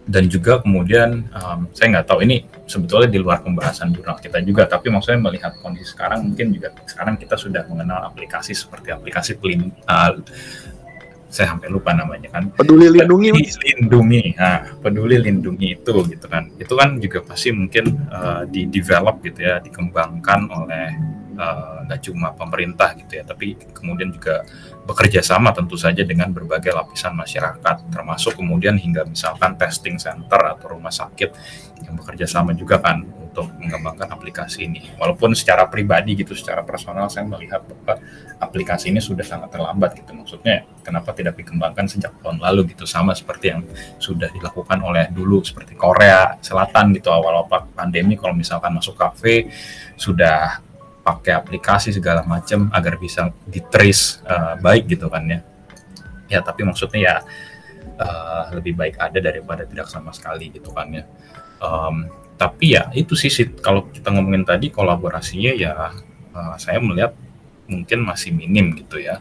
[0.10, 4.66] dan juga kemudian um, saya nggak tahu ini sebetulnya di luar pembahasan jurnal kita juga
[4.66, 9.70] tapi maksudnya melihat kondisi sekarang mungkin juga sekarang kita sudah mengenal aplikasi seperti aplikasi pelin
[9.86, 10.18] uh,
[11.30, 12.50] saya sampai lupa namanya kan.
[12.58, 16.50] Peduli lindungi peduli lindungi nah, peduli lindungi itu gitu kan.
[16.58, 20.88] Itu kan juga pasti mungkin uh, di develop gitu ya dikembangkan oleh
[21.88, 24.44] nggak uh, cuma pemerintah gitu ya tapi kemudian juga
[24.84, 30.76] bekerja sama tentu saja dengan berbagai lapisan masyarakat termasuk kemudian hingga misalkan testing center atau
[30.76, 31.32] rumah sakit
[31.88, 34.82] yang bekerja sama juga kan untuk mengembangkan aplikasi ini.
[34.98, 38.02] Walaupun secara pribadi gitu secara personal saya melihat bahwa
[38.42, 40.12] aplikasi ini sudah sangat terlambat gitu.
[40.12, 43.62] Maksudnya kenapa tidak dikembangkan sejak tahun lalu gitu sama seperti yang
[44.02, 49.48] sudah dilakukan oleh dulu seperti Korea Selatan gitu awal-awal pandemi kalau misalkan masuk kafe
[49.96, 50.69] sudah
[51.10, 55.40] pakai aplikasi segala macam agar bisa di trace uh, baik gitu kan ya.
[56.30, 57.16] Ya tapi maksudnya ya
[57.98, 61.04] uh, lebih baik ada daripada tidak sama sekali gitu kan ya.
[61.58, 62.06] Um,
[62.38, 65.74] tapi ya itu sih kalau kita ngomongin tadi kolaborasinya ya
[66.38, 67.18] uh, saya melihat
[67.66, 69.18] mungkin masih minim gitu ya.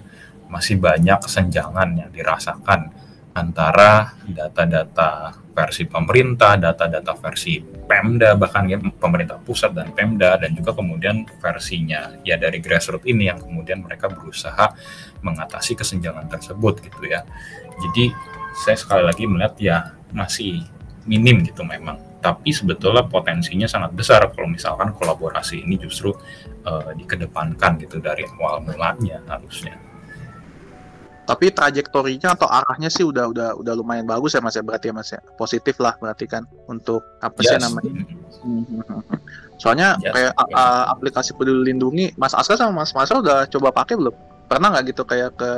[0.48, 2.92] Masih banyak kesenjangan yang dirasakan
[3.37, 10.71] antara data-data versi pemerintah, data-data versi Pemda, bahkan ya pemerintah pusat dan Pemda, dan juga
[10.71, 14.71] kemudian versinya ya dari grassroots ini yang kemudian mereka berusaha
[15.18, 17.27] mengatasi kesenjangan tersebut gitu ya.
[17.83, 18.14] Jadi
[18.55, 19.77] saya sekali lagi melihat ya
[20.14, 20.62] masih
[21.11, 21.99] minim gitu memang.
[22.23, 26.14] Tapi sebetulnya potensinya sangat besar kalau misalkan kolaborasi ini justru
[26.66, 29.88] uh, dikedepankan gitu dari awal mulanya harusnya
[31.28, 34.64] tapi trajektorinya atau arahnya sih udah udah udah lumayan bagus ya mas ya.
[34.64, 35.20] Berarti ya mas ya.
[35.36, 37.48] Positif lah berarti kan untuk apa yes.
[37.52, 37.92] sih namanya
[39.60, 40.14] soalnya yes.
[40.14, 40.56] kayak yes.
[40.56, 44.16] Uh, aplikasi peduli lindungi mas Aska sama mas Masra udah coba pakai belum?
[44.48, 45.52] Pernah nggak gitu kayak ke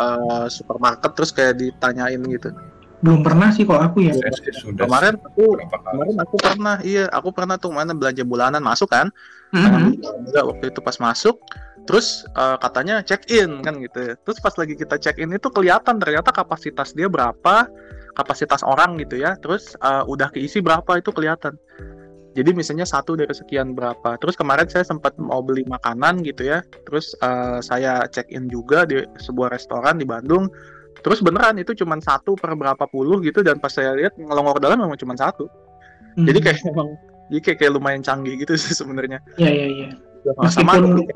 [0.00, 2.56] uh, supermarket terus kayak ditanyain gitu?
[3.04, 4.16] Belum pernah sih kalau aku ya.
[4.56, 9.12] Sudah kemarin aku kemarin aku pernah iya aku pernah tuh mana belanja bulanan masuk kan.
[9.50, 10.46] Mm -hmm.
[10.46, 11.36] waktu itu pas masuk
[11.88, 14.14] terus uh, katanya check in kan gitu ya.
[14.22, 17.66] terus pas lagi kita check in itu kelihatan ternyata kapasitas dia berapa
[18.14, 19.38] kapasitas orang gitu ya.
[19.40, 21.54] Terus uh, udah keisi berapa itu kelihatan.
[22.30, 24.14] Jadi misalnya satu dari sekian berapa.
[24.22, 26.62] Terus kemarin saya sempat mau beli makanan gitu ya.
[26.86, 30.46] Terus uh, saya check in juga di sebuah restoran di Bandung.
[31.00, 33.42] Terus beneran itu cuma satu per berapa puluh gitu.
[33.42, 35.50] Dan pas saya lihat ngelongor dalam memang cuma satu.
[36.18, 36.26] Hmm.
[36.26, 36.88] jadi kayak memang.
[37.30, 39.22] Jadi kayak, kayak lumayan canggih gitu sih sebenarnya.
[39.38, 39.88] Iya iya iya.
[40.26, 41.06] Meskipun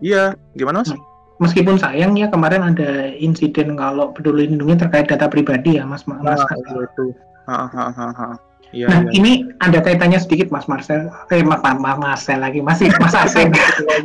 [0.00, 0.92] iya gimana mas?
[1.36, 6.24] Meskipun sayang ya kemarin ada insiden kalau peduli lindungi terkait data pribadi ya mas mas
[6.24, 6.36] nah,
[6.80, 7.12] itu.
[7.44, 8.28] Ha, ha, ha, ha.
[8.74, 9.10] Ya, nah ya.
[9.14, 11.12] ini ada kaitannya sedikit mas Marcel.
[11.30, 13.52] Eh mas mas, mas Marcel lagi masih mas Asen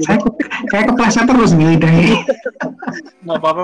[0.05, 0.19] saya
[0.69, 2.19] saya kepleset terus nih dari
[3.25, 3.63] nggak apa-apa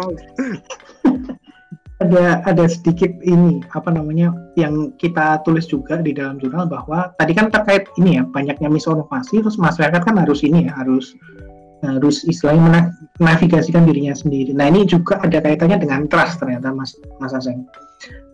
[1.97, 7.33] ada ada sedikit ini apa namanya yang kita tulis juga di dalam jurnal bahwa tadi
[7.33, 11.17] kan terkait ini ya banyaknya misinformasi terus masyarakat kan harus ini ya harus
[11.85, 12.89] harus istilahnya
[13.21, 14.53] menavigasikan dirinya sendiri.
[14.53, 17.65] Nah ini juga ada kaitannya dengan trust ternyata Mas Mas Aseng.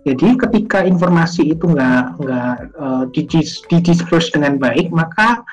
[0.03, 3.03] Jadi ketika informasi itu nggak nggak uh,
[3.71, 5.43] didisperse dengan baik, maka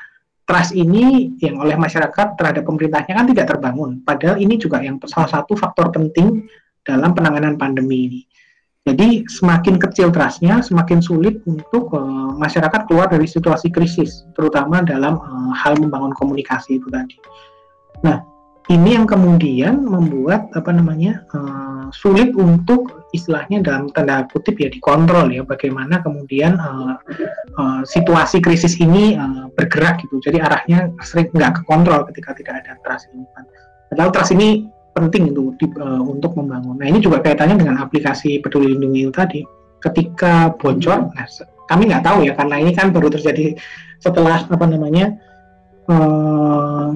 [0.50, 4.02] trust ini yang oleh masyarakat terhadap pemerintahnya kan tidak terbangun.
[4.02, 6.50] Padahal ini juga yang salah satu faktor penting
[6.82, 8.20] dalam penanganan pandemi ini.
[8.82, 15.20] Jadi semakin kecil trustnya, semakin sulit untuk uh, masyarakat keluar dari situasi krisis, terutama dalam
[15.20, 17.14] uh, hal membangun komunikasi itu tadi.
[18.00, 18.24] Nah,
[18.70, 25.26] ini yang kemudian membuat apa namanya uh, sulit untuk istilahnya dalam tanda kutip ya dikontrol
[25.34, 26.94] ya bagaimana kemudian uh,
[27.58, 30.22] uh, situasi krisis ini uh, bergerak gitu.
[30.22, 33.26] Jadi arahnya sering nggak kekontrol ketika tidak ada trust ini.
[33.90, 36.78] Padahal trust ini penting itu di, uh, untuk membangun.
[36.78, 39.40] Nah ini juga kaitannya dengan aplikasi peduli lindungi itu tadi.
[39.80, 41.26] Ketika bocor, nah,
[41.66, 43.58] kami nggak tahu ya karena ini kan baru terjadi
[43.98, 45.18] setelah apa namanya.
[45.90, 46.94] Uh,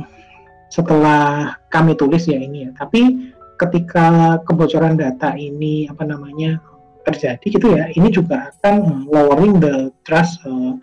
[0.75, 2.71] setelah kami tulis ya ini ya.
[2.75, 3.31] Tapi
[3.63, 6.59] ketika kebocoran data ini apa namanya
[7.07, 10.75] terjadi gitu ya, ini juga akan lowering the trust uh,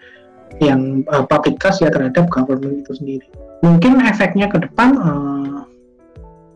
[0.63, 3.27] yang uh, public trust ya terhadap government itu sendiri.
[3.59, 5.59] Mungkin efeknya ke depan uh,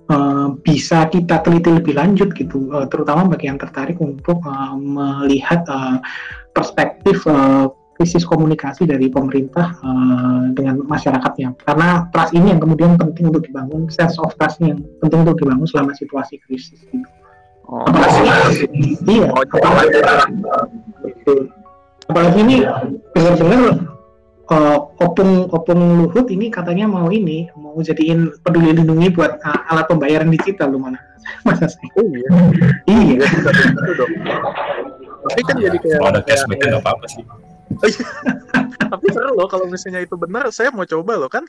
[0.09, 5.65] uh, bisa kita teliti lebih lanjut gitu, uh, terutama bagi yang tertarik untuk uh, melihat
[5.67, 5.99] uh,
[6.55, 13.31] perspektif uh, krisis komunikasi dari pemerintah uh, dengan masyarakatnya karena trust ini yang kemudian penting
[13.31, 17.07] untuk dibangun sense of trust yang penting untuk dibangun selama situasi krisis gitu.
[17.65, 17.81] Oh.
[17.81, 18.69] Apalagi,
[19.09, 19.31] iya.
[19.33, 19.41] Oh,
[22.05, 22.61] Apalagi ini
[23.17, 23.95] benar-benar
[24.53, 29.89] uh, opung opung Luhut ini katanya mau ini mau jadiin peduli lindungi buat uh, alat
[29.89, 31.01] pembayaran digital lu mana
[31.47, 31.89] masa sih?
[31.97, 32.29] Oh iya.
[32.85, 33.25] iya.
[35.25, 37.23] Tapi kan jadi kayak ada cashback nggak apa-apa sih.
[38.91, 41.45] Tapi seru loh kalau misalnya itu benar, saya mau coba loh kan.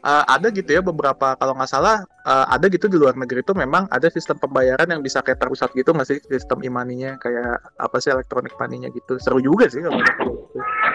[0.00, 3.52] Uh, ada gitu ya beberapa kalau nggak salah uh, ada gitu di luar negeri itu
[3.52, 8.00] memang ada sistem pembayaran yang bisa kayak terpusat gitu nggak sih sistem imaninya kayak apa
[8.00, 9.20] sih elektronik maninya gitu.
[9.20, 10.00] Seru juga sih kalau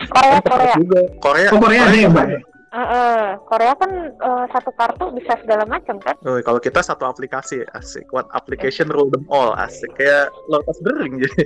[0.09, 0.73] Korea Korea.
[0.73, 0.99] juga.
[1.21, 1.49] Korea.
[1.53, 5.95] Oh, Korea ada ya mbak Uh, uh, Korea kan uh, satu kartu bisa segala macam
[6.03, 6.11] kan?
[6.27, 8.03] Oh, kalau kita satu aplikasi asik.
[8.11, 9.95] One application rule them all asik.
[9.95, 11.43] Kayak lotus bering jadi.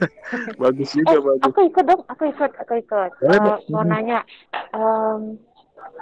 [0.64, 1.44] bagus juga eh, bagus.
[1.52, 3.10] Aku ikut dong, aku ikut, aku ikut.
[3.20, 4.24] Uh, mau nanya,
[4.72, 5.36] um,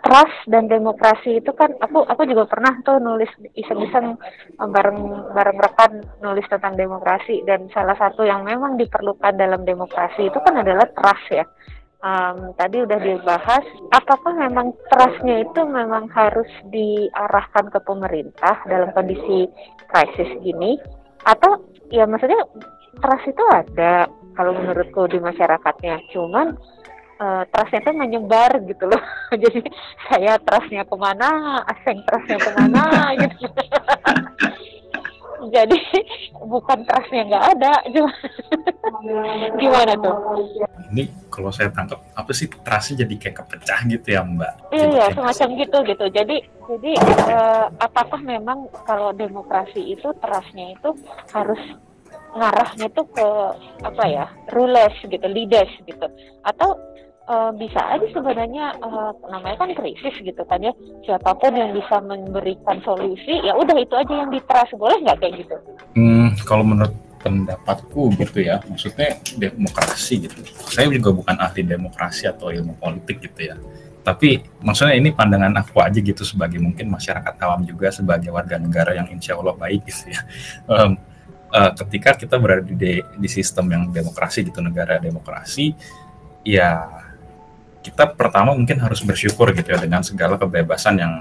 [0.07, 3.29] trust dan demokrasi itu kan aku aku juga pernah tuh nulis
[3.59, 4.17] iseng-iseng
[4.57, 4.99] bareng
[5.35, 10.57] bareng rekan nulis tentang demokrasi dan salah satu yang memang diperlukan dalam demokrasi itu kan
[10.57, 11.45] adalah trust ya
[12.05, 19.49] um, tadi udah dibahas, apakah memang trustnya itu memang harus diarahkan ke pemerintah dalam kondisi
[19.89, 20.81] krisis gini,
[21.25, 21.61] atau
[21.93, 22.41] ya maksudnya
[23.01, 26.57] trust itu ada kalau menurutku di masyarakatnya, cuman
[27.21, 29.03] uh, trustnya itu menyebar gitu loh,
[29.43, 29.61] jadi
[30.09, 32.85] saya trustnya ke mana, asing trustnya ke mana
[33.19, 33.47] gitu.
[35.49, 35.79] jadi
[36.53, 38.13] bukan trustnya nggak ada cuma
[39.61, 40.17] gimana tuh?
[40.93, 44.53] Ini kalau saya tangkap apa sih trustnya jadi kayak kepecah gitu ya mbak?
[44.75, 46.05] Iya semacam gitu gitu.
[46.13, 46.37] Jadi
[46.69, 46.93] jadi
[47.33, 50.93] uh, apakah memang kalau demokrasi itu trustnya itu
[51.33, 51.61] harus
[52.31, 53.27] ngarahnya tuh ke
[53.83, 56.07] apa ya rulers gitu leaders gitu?
[56.45, 56.77] Atau
[57.31, 60.75] uh, bisa aja sebenarnya uh, namanya kan krisis gitu kan ya.
[61.07, 65.35] Siapa pun yang bisa memberikan solusi ya udah itu aja yang diterus boleh nggak kayak
[65.47, 65.57] gitu?
[65.95, 70.41] Hmm, kalau menurut pendapatku gitu ya maksudnya demokrasi gitu.
[70.67, 73.57] Saya juga bukan ahli demokrasi atau ilmu politik gitu ya.
[74.01, 78.97] Tapi maksudnya ini pandangan aku aja gitu sebagai mungkin masyarakat awam juga sebagai warga negara
[78.97, 80.21] yang insya Allah baik gitu ya.
[80.65, 80.97] Um,
[81.53, 85.77] uh, ketika kita berada di, di sistem yang demokrasi gitu negara demokrasi
[86.41, 86.89] ya
[87.81, 91.13] kita pertama mungkin harus bersyukur gitu ya dengan segala kebebasan yang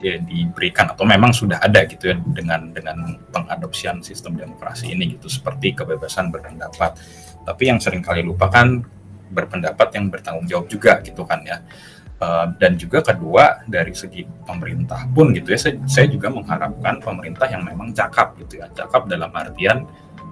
[0.00, 5.28] ya, diberikan atau memang sudah ada gitu ya dengan dengan pengadopsian sistem demokrasi ini gitu
[5.28, 6.96] seperti kebebasan berpendapat,
[7.44, 8.80] tapi yang sering kali lupakan
[9.28, 11.60] berpendapat yang bertanggung jawab juga gitu kan ya.
[12.18, 17.46] Uh, dan juga kedua dari segi pemerintah pun gitu ya saya, saya juga mengharapkan pemerintah
[17.46, 19.86] yang memang cakap gitu ya cakap dalam artian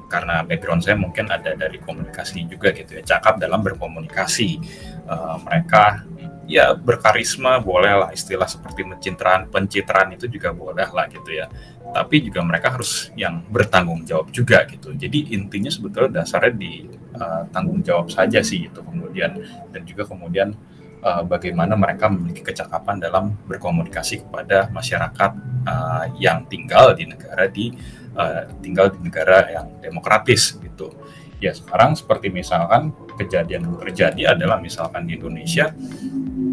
[0.06, 4.58] karena background saya mungkin ada dari komunikasi juga gitu ya cakap dalam berkomunikasi.
[5.06, 6.02] Uh, mereka
[6.46, 11.50] ya berkarisma boleh lah istilah seperti pencitraan pencitraan itu juga boleh lah gitu ya.
[11.86, 14.94] Tapi juga mereka harus yang bertanggung jawab juga gitu.
[14.94, 16.86] Jadi intinya sebetulnya dasarnya di
[17.18, 19.38] uh, tanggung jawab saja sih itu kemudian.
[19.70, 20.54] Dan juga kemudian
[21.02, 25.30] uh, bagaimana mereka memiliki kecakapan dalam berkomunikasi kepada masyarakat
[25.66, 27.74] uh, yang tinggal di negara di
[28.16, 30.90] uh, tinggal di negara yang demokratis gitu.
[31.36, 35.68] Ya sekarang seperti misalkan kejadian yang terjadi adalah misalkan di Indonesia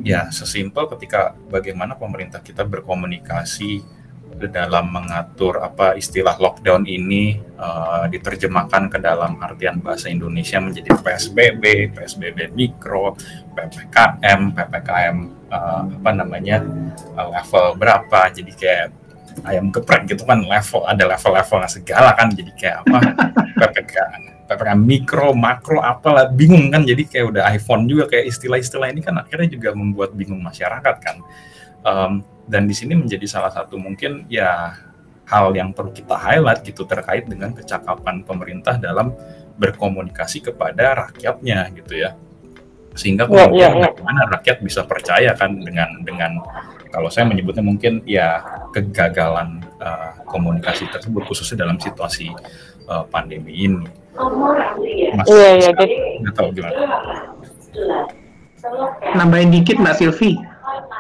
[0.04, 4.04] ya sesimpel ketika bagaimana pemerintah kita berkomunikasi
[4.50, 11.94] dalam mengatur apa istilah lockdown ini uh, diterjemahkan ke dalam artian bahasa Indonesia menjadi PSBB,
[11.94, 13.14] PSBB mikro,
[13.54, 15.18] PPKM, PPKM
[15.54, 16.66] uh, apa namanya
[17.16, 18.88] uh, level berapa, jadi kayak
[19.44, 22.98] ayam geprek gitu kan level ada level-levelnya segala kan jadi kayak apa
[23.60, 29.02] PPKM PPKM mikro makro apalah bingung kan jadi kayak udah iPhone juga kayak istilah-istilah ini
[29.02, 31.18] kan akhirnya juga membuat bingung masyarakat kan
[31.84, 32.14] um,
[32.48, 34.76] dan di sini menjadi salah satu mungkin ya
[35.24, 39.16] hal yang perlu kita highlight gitu terkait dengan kecakapan pemerintah dalam
[39.56, 42.14] berkomunikasi kepada rakyatnya gitu ya
[42.94, 43.90] sehingga iya, kemudian yeah, yeah, yeah.
[43.90, 46.32] bagaimana rakyat bisa percaya kan dengan dengan
[46.94, 52.30] kalau saya menyebutnya mungkin ya kegagalan uh, komunikasi tersebut khususnya dalam situasi
[52.86, 53.90] uh, pandemi ini.
[55.18, 56.78] Mas, iya iya jadi nggak tahu gimana.
[59.18, 60.38] Nambahin dikit Mbak Silvi.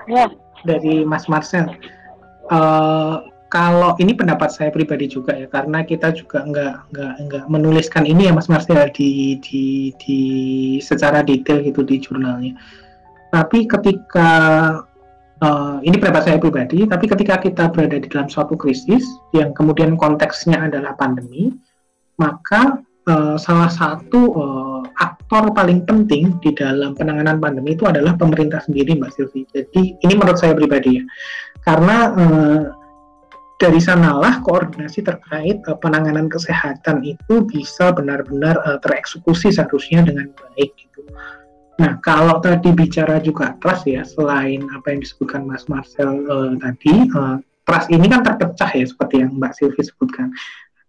[0.10, 0.34] Ya
[0.66, 1.70] dari Mas Marcel.
[2.50, 8.10] Uh, kalau ini pendapat saya pribadi juga ya, karena kita juga nggak nggak nggak menuliskan
[8.10, 10.20] ini ya Mas Marcel di di di
[10.82, 12.58] secara detail gitu di jurnalnya.
[13.30, 14.30] Tapi ketika
[15.44, 19.04] uh, ini pendapat saya pribadi, tapi ketika kita berada di dalam suatu krisis
[19.36, 21.52] yang kemudian konteksnya adalah pandemi,
[22.16, 22.80] maka
[23.12, 28.96] uh, salah satu uh, aktor paling penting di dalam penanganan pandemi itu adalah pemerintah sendiri,
[28.96, 29.44] Mbak Silvi.
[29.52, 31.04] Jadi ini menurut saya pribadi ya,
[31.68, 32.64] karena uh,
[33.62, 40.72] dari sanalah koordinasi terkait uh, penanganan kesehatan itu bisa benar-benar uh, tereksekusi seharusnya dengan baik
[40.80, 41.04] gitu.
[41.74, 47.10] Nah, kalau tadi bicara juga trust ya, selain apa yang disebutkan Mas Marcel uh, tadi,
[47.18, 50.30] uh, trust ini kan terpecah ya, seperti yang Mbak Silvi sebutkan.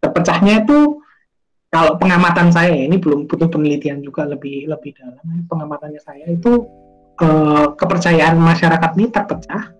[0.04, 1.00] Terpecahnya itu
[1.74, 5.18] kalau pengamatan saya ini belum butuh penelitian juga lebih lebih dalam.
[5.50, 6.70] Pengamatannya saya itu
[7.18, 9.74] eh, kepercayaan masyarakat ini terpecah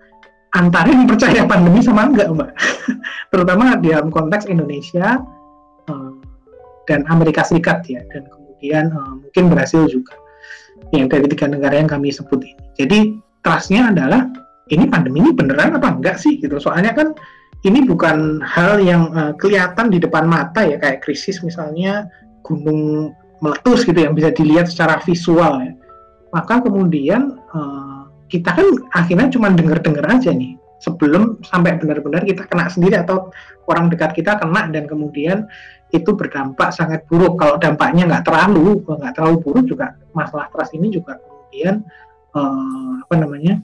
[0.59, 2.51] antara yang percaya pandemi sama enggak mbak.
[3.31, 5.23] Terutama dalam konteks Indonesia
[5.87, 6.13] eh,
[6.91, 10.19] dan Amerika Serikat ya dan kemudian eh, mungkin Brasil juga
[10.93, 12.55] yang dari tiga negara yang kami sebut ini.
[12.77, 12.99] Jadi
[13.41, 14.29] trustnya adalah
[14.73, 16.41] ini pandemi ini beneran apa enggak sih?
[16.41, 16.57] Gitu.
[16.61, 17.13] Soalnya kan
[17.65, 20.77] ini bukan hal yang uh, kelihatan di depan mata ya.
[20.77, 22.09] Kayak krisis misalnya
[22.45, 25.73] gunung meletus gitu yang bisa dilihat secara visual ya.
[26.33, 28.67] Maka kemudian uh, kita kan
[28.97, 30.57] akhirnya cuma dengar-dengar aja nih.
[30.83, 33.33] Sebelum sampai benar-benar kita kena sendiri atau
[33.73, 35.49] orang dekat kita kena dan kemudian
[35.95, 37.39] itu berdampak sangat buruk.
[37.39, 41.87] Kalau dampaknya nggak terlalu nggak terlalu buruk juga masalah trust ini juga kemudian
[42.35, 43.63] uh, apa namanya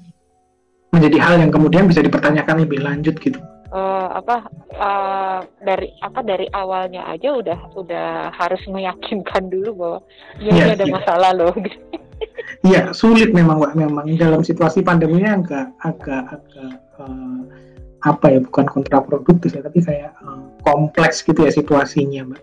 [0.94, 3.38] menjadi hal yang kemudian bisa dipertanyakan lebih lanjut gitu
[3.70, 4.36] uh, apa
[4.76, 9.98] uh, dari apa dari awalnya aja udah udah harus meyakinkan dulu bahwa
[10.42, 10.92] ya, ya ada ya.
[10.92, 11.54] masalah loh.
[12.60, 17.40] Iya sulit memang mbak memang dalam situasi pandeminya agak agak agak uh,
[18.04, 22.42] apa ya bukan kontraproduktif ya tapi kayak uh, kompleks gitu ya situasinya mbak.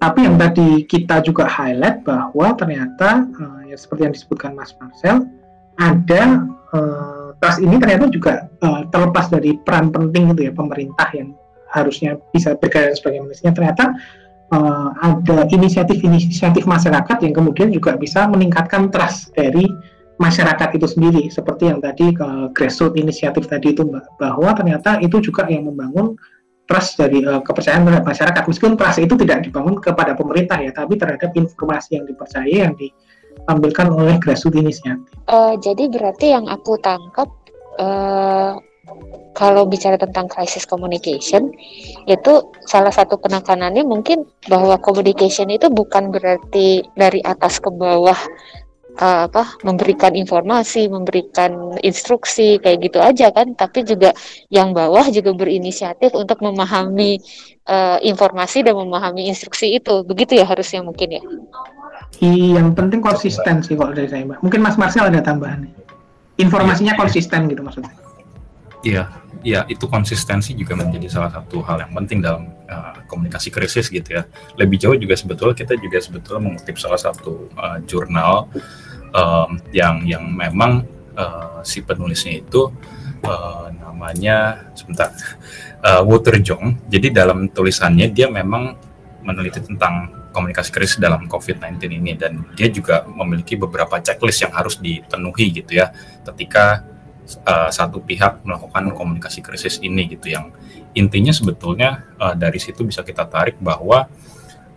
[0.00, 5.28] Tapi yang tadi kita juga highlight bahwa ternyata uh, ya seperti yang disebutkan Mas Marcel
[5.76, 11.36] ada uh, trust ini ternyata juga uh, terlepas dari peran penting itu ya pemerintah yang
[11.70, 13.92] harusnya bisa bergerak sebagai manusia ternyata
[14.56, 19.64] uh, ada inisiatif-inisiatif masyarakat yang kemudian juga bisa meningkatkan trust dari
[20.20, 23.84] masyarakat itu sendiri seperti yang tadi ke uh, grassroots inisiatif tadi itu
[24.20, 26.16] bahwa ternyata itu juga yang membangun
[26.70, 30.94] trust dari uh, kepercayaan terhadap masyarakat meskipun trust itu tidak dibangun kepada pemerintah ya tapi
[30.94, 32.94] terhadap informasi yang dipercaya yang di
[33.40, 35.10] ditampilkan oleh grassroots inisiatif.
[35.26, 37.26] Uh, jadi berarti yang aku tangkap
[37.80, 38.58] uh,
[39.34, 41.54] kalau bicara tentang crisis communication
[42.10, 42.32] itu
[42.66, 48.18] salah satu penekanannya mungkin bahwa communication itu bukan berarti dari atas ke bawah
[49.00, 54.12] uh, apa memberikan informasi, memberikan instruksi kayak gitu aja kan, tapi juga
[54.52, 57.18] yang bawah juga berinisiatif untuk memahami
[57.66, 60.04] uh, informasi dan memahami instruksi itu.
[60.04, 61.22] Begitu ya harusnya mungkin ya.
[62.20, 64.44] Yang penting konsisten sih kalau dari saya, Mbak.
[64.44, 65.64] Mungkin Mas Marcel ada tambahan.
[66.36, 67.92] Informasinya konsisten gitu maksudnya.
[68.80, 69.12] Iya,
[69.44, 74.16] ya itu konsistensi juga menjadi salah satu hal yang penting dalam uh, komunikasi krisis gitu
[74.16, 74.24] ya.
[74.56, 78.48] Lebih jauh juga sebetulnya kita juga sebetulnya mengutip salah satu uh, jurnal
[79.14, 82.70] um, yang yang memang uh, si penulisnya itu
[83.24, 85.12] uh, namanya sebentar
[85.84, 86.86] uh, Walter Jong.
[86.88, 88.76] Jadi dalam tulisannya dia memang
[89.20, 94.78] meneliti tentang komunikasi krisis dalam COVID-19 ini dan dia juga memiliki beberapa checklist yang harus
[94.78, 95.90] dipenuhi gitu ya
[96.22, 96.86] ketika
[97.44, 100.54] uh, satu pihak melakukan komunikasi krisis ini gitu yang
[100.94, 104.06] intinya sebetulnya uh, dari situ bisa kita tarik bahwa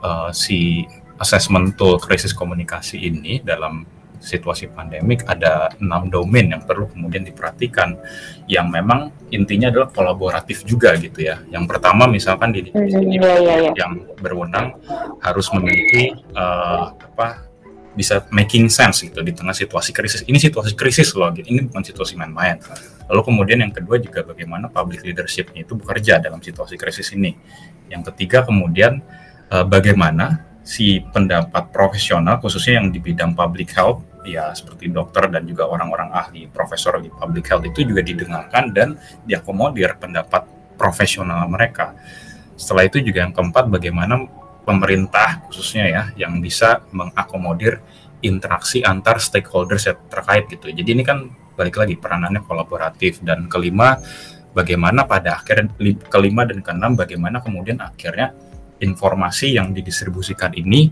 [0.01, 0.83] uh, si
[1.21, 3.85] assessment tool krisis komunikasi ini dalam
[4.23, 7.99] situasi pandemik ada enam domain yang perlu kemudian diperhatikan
[8.47, 11.43] yang memang intinya adalah kolaboratif juga gitu ya.
[11.51, 13.73] Yang pertama misalkan di ini yeah, yeah, yeah.
[13.75, 14.79] yang berwenang
[15.19, 17.51] harus memiliki uh, apa
[17.93, 20.25] bisa making sense gitu di tengah situasi krisis.
[20.25, 21.45] Ini situasi krisis loh, gitu.
[21.45, 22.57] ini bukan situasi main-main.
[23.11, 27.37] Lalu kemudian yang kedua juga bagaimana public leadership itu bekerja dalam situasi krisis ini.
[27.93, 29.03] Yang ketiga kemudian
[29.53, 35.43] uh, bagaimana si pendapat profesional khususnya yang di bidang public health ya seperti dokter dan
[35.43, 38.95] juga orang-orang ahli profesor di public health itu juga didengarkan dan
[39.27, 41.93] diakomodir pendapat profesional mereka.
[42.55, 44.23] Setelah itu juga yang keempat bagaimana
[44.63, 47.83] pemerintah khususnya ya yang bisa mengakomodir
[48.23, 50.71] interaksi antar stakeholders yang terkait gitu.
[50.71, 53.99] Jadi ini kan balik lagi peranannya kolaboratif dan kelima
[54.55, 55.69] bagaimana pada akhir
[56.09, 58.33] kelima dan keenam bagaimana kemudian akhirnya
[58.81, 60.89] informasi yang didistribusikan ini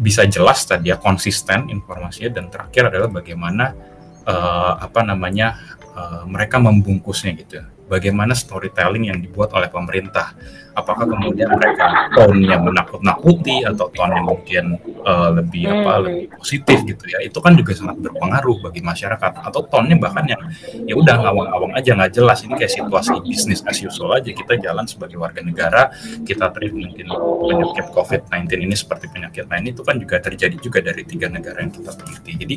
[0.00, 3.76] bisa jelas tadi ya konsisten informasinya dan terakhir adalah bagaimana
[4.24, 5.60] uh, apa namanya
[5.92, 10.32] uh, mereka membungkusnya gitu bagaimana storytelling yang dibuat oleh pemerintah.
[10.74, 14.64] Apakah kemudian mereka tone-nya menakut-nakuti atau tone-nya mungkin
[15.02, 15.76] uh, lebih hmm.
[15.82, 17.18] apa lebih positif gitu ya.
[17.24, 20.40] Itu kan juga sangat berpengaruh bagi masyarakat atau tone-nya bahkan yang
[20.86, 22.42] ya udah ngawang-ngawang aja nggak jelas.
[22.46, 25.90] Ini kayak situasi bisnis as usual aja kita jalan sebagai warga negara,
[26.22, 31.02] kita treat mungkin penyakit COVID-19 ini seperti penyakit lain itu kan juga terjadi juga dari
[31.04, 32.32] tiga negara yang kita teliti.
[32.40, 32.56] Jadi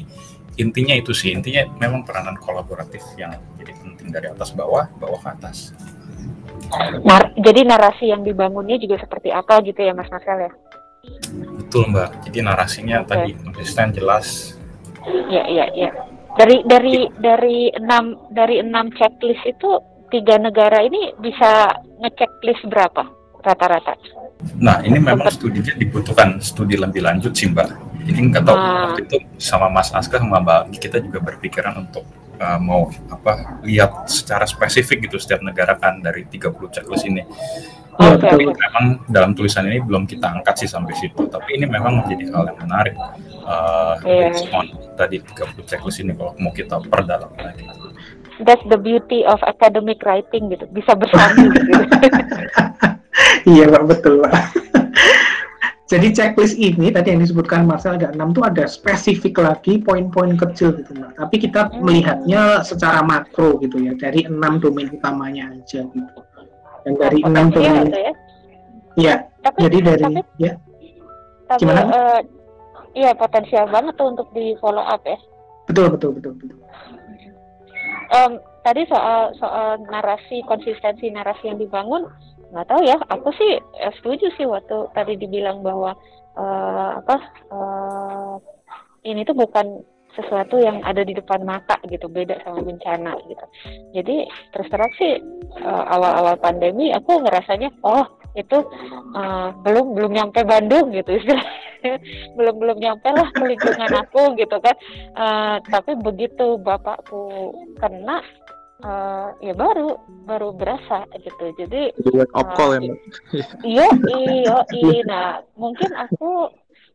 [0.61, 5.30] intinya itu sih, intinya memang peranan kolaboratif yang jadi penting dari atas bawah, bawah ke
[5.34, 5.74] atas.
[7.03, 10.51] Nar jadi narasi yang dibangunnya juga seperti apa gitu ya Mas Marcel ya?
[11.59, 12.09] Betul Mbak.
[12.30, 13.09] Jadi narasinya okay.
[13.09, 14.55] tadi konsisten jelas.
[15.03, 15.91] Iya iya iya.
[16.34, 19.78] Dari dari dari enam dari enam checklist itu
[20.09, 23.03] tiga negara ini bisa ngechecklist berapa
[23.43, 23.99] rata-rata?
[24.63, 27.69] Nah ini memang studinya dibutuhkan studi lebih lanjut sih Mbak.
[28.07, 28.91] Ini nggak tahu ah.
[28.91, 32.07] waktu itu sama Mas Aska sama Mbak kita juga berpikiran untuk
[32.44, 37.24] uh, mau apa lihat secara spesifik gitu setiap negara kan dari 30 checklist ini.
[38.02, 41.30] Oh, tapi memang dalam tulisan ini belum kita angkat sih sampai situ.
[41.30, 42.96] Tapi ini memang menjadi hal yang menarik.
[43.44, 44.56] Uh, yeah.
[44.56, 47.64] on tadi 30 checklist ini kalau mau kita perdalam lagi.
[48.41, 50.66] That's the beauty of academic writing gitu.
[50.74, 51.72] Bisa bersambung gitu.
[53.54, 54.34] iya, Pak, betul, Pak.
[55.84, 60.80] Jadi checklist ini tadi yang disebutkan Marcel ada enam tuh ada spesifik lagi poin-poin kecil
[60.80, 61.12] gitu mbak.
[61.20, 61.84] Tapi kita hmm.
[61.84, 66.20] melihatnya secara makro gitu ya dari enam domain utamanya aja gitu.
[66.88, 68.14] Dan dari enam domain, ya?
[69.00, 70.54] ya tapi, jadi dari tapi, ya.
[71.52, 71.82] Tapi, gimana?
[71.92, 72.20] Uh,
[72.96, 75.20] iya potensial banget tuh untuk di follow up ya.
[75.68, 76.60] Betul betul betul betul.
[78.12, 82.08] Um, tadi soal soal narasi konsistensi narasi yang dibangun
[82.54, 85.97] nggak tahu ya aku sih eh, setuju sih waktu tadi dibilang bahwa
[86.38, 87.18] uh, apa
[87.49, 88.36] uh,
[89.01, 89.82] ini tuh bukan
[90.14, 93.45] sesuatu yang ada di depan mata gitu beda sama bencana gitu.
[93.97, 95.18] Jadi terus terang sih
[95.66, 98.06] uh, awal-awal pandemi aku ngerasanya oh
[98.38, 98.62] itu
[99.18, 101.18] uh, belum belum nyampe Bandung gitu
[102.38, 104.76] belum belum nyampe lah ke lingkungan aku gitu kan.
[105.18, 108.22] Uh, tapi begitu bapakku kena
[108.84, 111.56] uh, ya baru baru berasa gitu.
[111.58, 112.82] Jadi wake up uh, call ya
[113.64, 115.02] iya iya iya.
[115.08, 116.52] Nah mungkin aku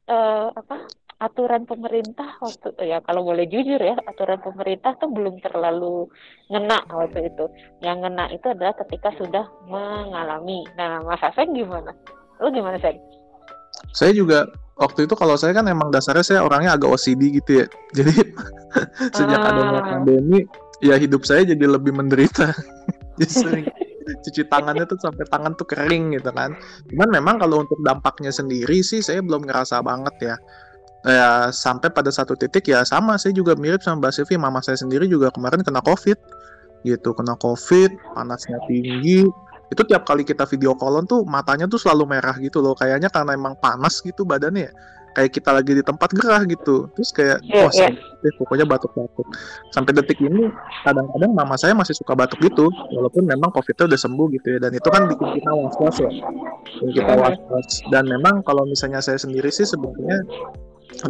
[0.09, 0.87] uh, apa
[1.19, 6.07] aturan pemerintah waktu ya kalau boleh jujur ya aturan pemerintah tuh belum terlalu
[6.53, 7.49] ngena waktu itu.
[7.83, 10.63] Yang ngena itu adalah ketika sudah mengalami.
[10.79, 11.91] Nah Mas Aseng gimana?
[12.39, 13.01] Lu gimana Seng?
[13.95, 14.47] saya juga
[14.79, 17.67] waktu itu kalau saya kan emang dasarnya saya orangnya agak OCD gitu ya.
[17.99, 18.15] Jadi
[19.17, 20.45] sejak uh, adanya pandemi
[20.85, 22.55] ya hidup saya jadi lebih menderita.
[23.19, 23.67] Jadi sering
[24.23, 26.55] cuci tangannya tuh sampai tangan tuh kering gitu kan.
[26.87, 30.37] Cuman memang kalau untuk dampaknya sendiri sih saya belum ngerasa banget ya.
[31.03, 34.79] Ya sampai pada satu titik ya sama saya juga mirip sama Mbak Silvi mama saya
[34.79, 36.19] sendiri juga kemarin kena covid
[36.87, 39.27] gitu kena covid panasnya tinggi.
[39.69, 42.79] Itu tiap kali kita video call tuh matanya tuh selalu merah gitu loh.
[42.79, 44.73] Kayaknya karena emang panas gitu badannya ya
[45.19, 46.87] kayak kita lagi di tempat gerah gitu.
[46.95, 47.91] Terus kayak yeah, oh yeah.
[48.39, 49.27] pokoknya batuk-batuk.
[49.75, 50.47] Sampai detik ini
[50.87, 54.59] kadang-kadang mama saya masih suka batuk gitu walaupun memang covidnya udah sembuh gitu ya.
[54.63, 56.11] Dan itu kan bikin kita was-was ya.
[56.79, 57.83] Bikin kita was-was.
[57.91, 60.23] Dan memang kalau misalnya saya sendiri sih sebenarnya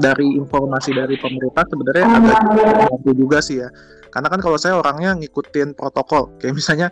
[0.00, 3.68] dari informasi dari pemerintah sebenarnya agak membantu juga sih ya
[4.08, 6.32] karena kan kalau saya orangnya ngikutin protokol.
[6.40, 6.88] Kayak misalnya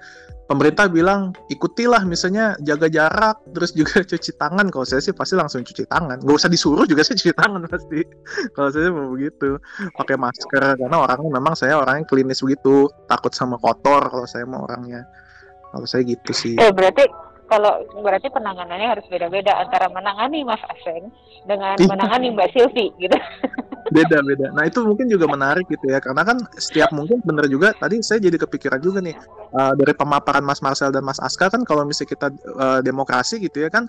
[0.46, 4.70] pemerintah bilang ikutilah misalnya jaga jarak terus juga cuci tangan.
[4.70, 6.22] Kalau saya sih pasti langsung cuci tangan.
[6.22, 8.00] Nggak usah disuruh juga saya cuci tangan pasti.
[8.54, 9.58] Kalau saya mau begitu.
[9.94, 12.88] Pakai masker karena orangnya memang saya orangnya klinis begitu.
[13.10, 15.04] Takut sama kotor kalau saya mau orangnya.
[15.74, 16.56] Kalau saya gitu sih.
[16.56, 17.04] Eh berarti
[17.46, 21.14] kalau berarti penanganannya harus beda-beda antara menangani Mas Aseng
[21.46, 21.86] dengan iya.
[21.86, 23.14] menangani Mbak Silvi gitu
[23.90, 24.46] beda beda.
[24.54, 28.18] Nah itu mungkin juga menarik gitu ya karena kan setiap mungkin bener juga tadi saya
[28.18, 29.14] jadi kepikiran juga nih
[29.54, 32.28] uh, dari pemaparan Mas Marcel dan Mas Aska kan kalau misalnya kita
[32.58, 33.86] uh, demokrasi gitu ya kan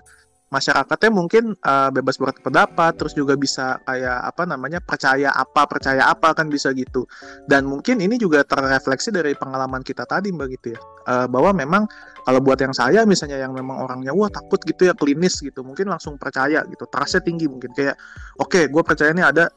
[0.48, 6.32] masyarakatnya mungkin uh, bebas berpendapat terus juga bisa kayak apa namanya percaya apa percaya apa
[6.32, 7.04] kan bisa gitu.
[7.44, 10.80] Dan mungkin ini juga terrefleksi dari pengalaman kita tadi mbak gitu ya.
[11.04, 11.84] Uh, bahwa memang
[12.24, 15.88] kalau buat yang saya misalnya yang memang orangnya wah takut gitu ya klinis gitu mungkin
[15.88, 17.76] langsung percaya gitu trustnya tinggi mungkin.
[17.76, 18.00] Kayak
[18.40, 19.52] oke okay, gue percaya ini ada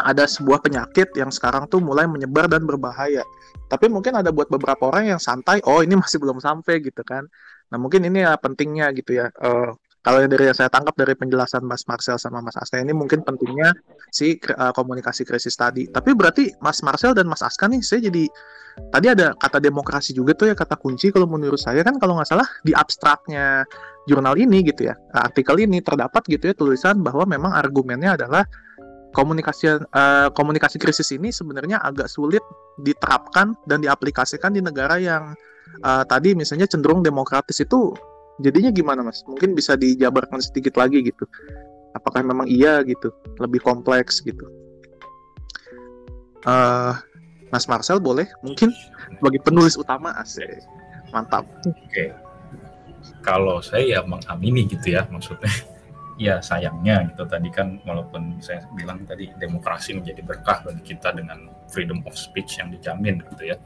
[0.00, 3.26] ada sebuah penyakit yang sekarang tuh mulai menyebar dan berbahaya.
[3.68, 7.28] Tapi mungkin ada buat beberapa orang yang santai, oh ini masih belum sampai gitu kan.
[7.72, 9.32] Nah mungkin ini ya pentingnya gitu ya.
[9.40, 9.72] Uh,
[10.02, 13.22] kalau yang dari yang saya tangkap dari penjelasan Mas Marcel sama Mas Aska ini mungkin
[13.22, 13.70] pentingnya
[14.10, 15.86] si uh, komunikasi krisis tadi.
[15.86, 18.26] Tapi berarti Mas Marcel dan Mas Aska nih saya jadi
[18.90, 22.28] tadi ada kata demokrasi juga tuh ya kata kunci kalau menurut saya kan kalau nggak
[22.28, 23.62] salah di abstraknya
[24.08, 28.42] jurnal ini gitu ya artikel ini terdapat gitu ya tulisan bahwa memang argumennya adalah
[29.12, 32.42] komunikasi uh, komunikasi krisis ini sebenarnya agak sulit
[32.80, 35.36] diterapkan dan diaplikasikan di negara yang
[35.84, 37.92] uh, tadi misalnya cenderung demokratis itu
[38.40, 39.20] jadinya gimana mas?
[39.28, 41.28] Mungkin bisa dijabarkan sedikit lagi gitu.
[41.92, 44.48] Apakah memang iya gitu, lebih kompleks gitu?
[46.42, 46.96] Uh,
[47.52, 48.72] mas Marcel boleh mungkin
[49.20, 50.48] bagi penulis utama asik
[51.12, 51.44] mantap.
[51.68, 52.08] Oke, okay.
[53.20, 55.52] kalau saya ya mengamini gitu ya maksudnya
[56.20, 57.24] ya sayangnya gitu.
[57.24, 62.60] Tadi kan walaupun saya bilang tadi demokrasi menjadi berkah bagi kita dengan freedom of speech
[62.60, 63.56] yang dijamin gitu ya.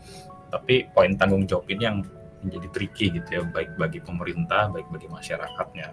[0.51, 1.99] Tapi poin tanggung jawab ini yang
[2.44, 5.88] menjadi tricky gitu ya baik bagi pemerintah baik bagi masyarakatnya.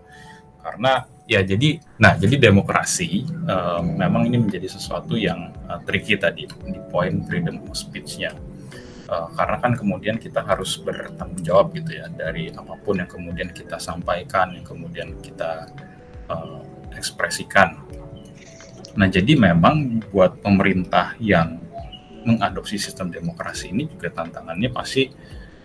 [0.64, 6.48] Karena ya jadi nah jadi demokrasi um, memang ini menjadi sesuatu yang uh, tricky tadi
[6.48, 8.32] di poin freedom of speech-nya.
[9.04, 13.52] Uh, karena kan kemudian kita harus bertanggung jawab gitu ya dari apa pun yang kemudian
[13.52, 15.68] kita sampaikan yang kemudian kita
[16.30, 16.62] uh,
[16.94, 17.80] ekspresikan.
[18.94, 21.58] Nah, jadi memang buat pemerintah yang
[22.24, 25.10] mengadopsi sistem demokrasi ini juga tantangannya pasti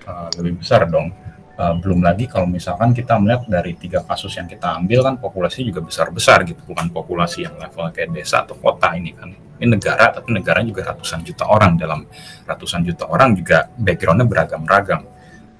[0.08, 1.12] uh, lebih besar dong.
[1.58, 5.66] Uh, belum lagi kalau misalkan kita melihat dari tiga kasus yang kita ambil kan populasi
[5.66, 9.34] juga besar-besar gitu, bukan populasi yang level kayak desa atau kota ini kan.
[9.58, 12.06] Ini negara, tapi negara juga ratusan juta orang dalam
[12.46, 15.02] ratusan juta orang juga backgroundnya beragam-ragam.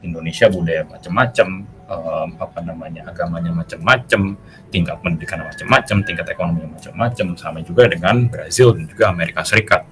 [0.06, 4.36] Indonesia budaya macam-macam, um, apa namanya agamanya macam-macam,
[4.68, 9.82] tingkat pendidikan macam-macam, tingkat ekonomi macam-macam, sama juga dengan Brazil dan juga Amerika Serikat.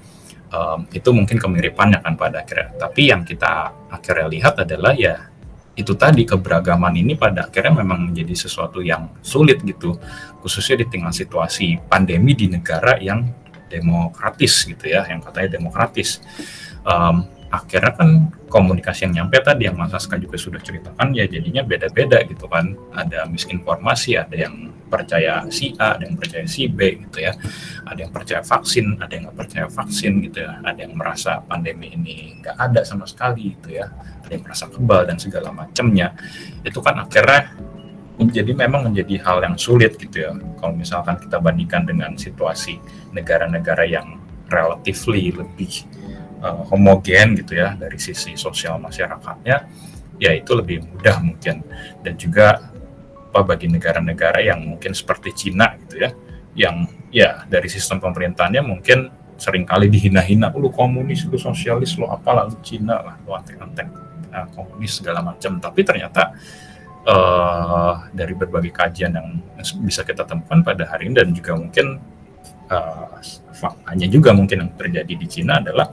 [0.47, 2.71] Um, itu mungkin kemiripannya kan pada akhirnya.
[2.79, 5.33] Tapi yang kita akhirnya lihat adalah ya
[5.77, 9.99] itu tadi keberagaman ini pada akhirnya memang menjadi sesuatu yang sulit gitu,
[10.41, 13.27] khususnya di tengah situasi pandemi di negara yang
[13.67, 16.23] demokratis gitu ya, yang katanya demokratis.
[16.87, 18.11] Um, akhirnya kan
[18.51, 22.75] komunikasi yang nyampe tadi yang Mas Aska juga sudah ceritakan ya jadinya beda-beda gitu kan.
[22.95, 27.35] Ada misinformasi ada yang percaya si A ada yang percaya si B gitu ya.
[27.87, 30.59] Ada yang percaya vaksin ada yang nggak percaya vaksin gitu ya.
[30.63, 33.87] Ada yang merasa pandemi ini nggak ada sama sekali gitu ya.
[34.27, 36.15] Ada yang merasa kebal dan segala macamnya
[36.67, 37.55] itu kan akhirnya
[38.17, 40.33] jadi memang menjadi hal yang sulit gitu ya.
[40.33, 42.81] Kalau misalkan kita bandingkan dengan situasi
[43.13, 44.17] negara-negara yang
[44.49, 45.85] relatively lebih
[46.43, 49.57] uh, homogen gitu ya dari sisi sosial masyarakatnya
[50.17, 51.65] ya itu lebih mudah mungkin.
[52.01, 52.73] Dan juga
[53.37, 56.11] apa bagi negara-negara yang mungkin seperti Cina gitu ya
[56.57, 62.49] yang ya dari sistem pemerintahannya mungkin sering kali dihina-hina lu komunis lu sosialis lu apalah
[62.49, 63.89] lu Cina lah lu antek-antek
[64.33, 65.61] uh, komunis segala macam.
[65.61, 66.33] Tapi ternyata
[67.05, 69.29] uh, dari berbagai kajian yang
[69.85, 72.01] bisa kita temukan pada hari ini dan juga mungkin
[72.73, 73.21] uh,
[73.53, 75.93] faktanya juga mungkin yang terjadi di Cina adalah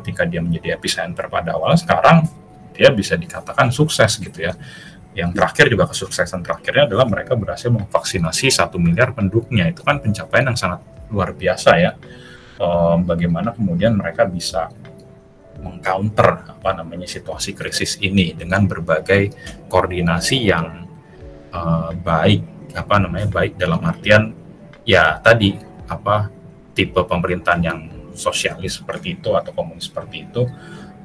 [0.00, 2.28] ketika dia menjadi epicenter pada awal sekarang
[2.76, 4.52] dia bisa dikatakan sukses gitu ya
[5.16, 10.52] yang terakhir juga kesuksesan terakhirnya adalah mereka berhasil memvaksinasi satu miliar penduduknya itu kan pencapaian
[10.52, 11.96] yang sangat luar biasa ya.
[12.60, 14.68] Um, bagaimana kemudian mereka bisa
[15.60, 19.32] mengcounter apa namanya situasi krisis ini dengan berbagai
[19.72, 20.84] koordinasi yang
[21.52, 22.44] uh, baik
[22.76, 24.36] apa namanya baik dalam artian
[24.84, 25.56] ya tadi
[25.88, 26.28] apa
[26.76, 27.78] tipe pemerintahan yang
[28.16, 30.42] sosialis seperti itu atau komunis seperti itu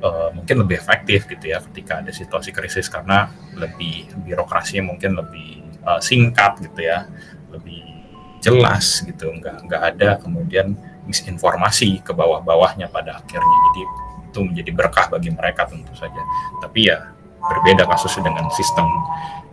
[0.01, 5.61] uh, mungkin lebih efektif gitu ya ketika ada situasi krisis karena lebih birokrasinya mungkin lebih
[5.83, 7.05] uh, singkat gitu ya
[7.51, 7.83] lebih
[8.41, 10.73] jelas gitu nggak nggak ada kemudian
[11.05, 13.57] misinformasi ke bawah-bawahnya pada akhirnya.
[13.71, 13.81] Jadi
[14.31, 16.21] itu menjadi berkah bagi mereka tentu saja.
[16.61, 18.85] Tapi ya berbeda kasusnya dengan sistem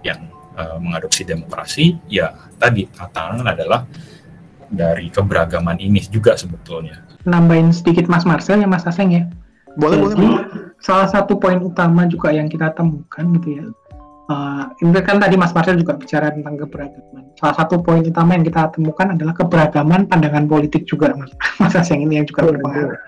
[0.05, 0.21] yang
[0.55, 3.89] uh, mengadopsi demokrasi ya tadi tantangan adalah
[4.69, 9.25] dari keberagaman ini juga sebetulnya nambahin sedikit Mas Marcel ya Mas Aseng ya
[9.79, 10.45] boleh Jadi, boleh
[10.79, 13.67] salah satu poin utama juga yang kita temukan gitu ya
[14.29, 17.33] Uh, ini kan tadi Mas Marcel juga bicara tentang keberagaman.
[17.41, 21.33] Salah satu poin utama yang kita temukan adalah keberagaman pandangan politik juga, Mas.
[21.65, 23.01] Mas yang ini yang juga berpengaruh.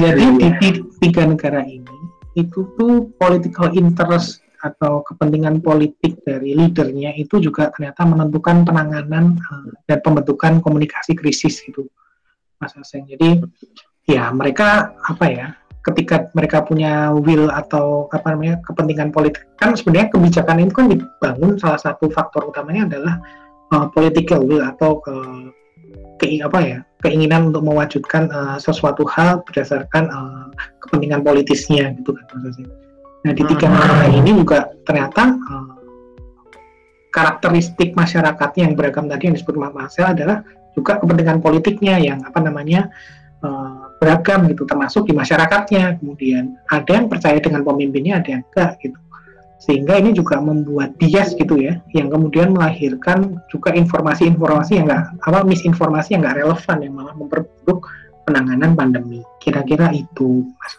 [0.00, 0.68] Jadi di
[1.04, 1.92] tiga negara ini
[2.40, 9.68] itu tuh political interest atau kepentingan politik dari leadernya itu juga ternyata menentukan penanganan uh,
[9.84, 11.84] dan pembentukan komunikasi krisis itu,
[12.56, 13.04] Mas Aseng.
[13.04, 13.44] Jadi
[14.08, 15.46] ya mereka apa ya
[15.84, 21.60] ketika mereka punya will atau apa namanya kepentingan politik kan sebenarnya kebijakan itu kan dibangun
[21.60, 23.14] salah satu faktor utamanya adalah
[23.76, 25.52] uh, political will atau uh,
[26.16, 30.48] ke, apa ya keinginan untuk mewujudkan uh, sesuatu hal berdasarkan uh,
[30.80, 32.83] kepentingan politisnya gitu kan maksudnya.
[33.24, 33.74] Nah di tiga hmm.
[33.74, 35.74] negara ini juga ternyata uh,
[37.08, 40.44] karakteristik masyarakatnya yang beragam tadi yang disebut Mas Marcel adalah
[40.74, 42.90] juga kepentingan politiknya yang apa namanya
[43.40, 46.02] uh, beragam gitu termasuk di masyarakatnya.
[46.02, 48.98] Kemudian ada yang percaya dengan pemimpinnya ada yang enggak gitu.
[49.62, 55.40] Sehingga ini juga membuat bias gitu ya yang kemudian melahirkan juga informasi-informasi yang enggak apa
[55.48, 57.88] misinformasi yang enggak relevan yang malah memperburuk
[58.28, 59.24] penanganan pandemi.
[59.40, 60.74] Kira-kira itu mas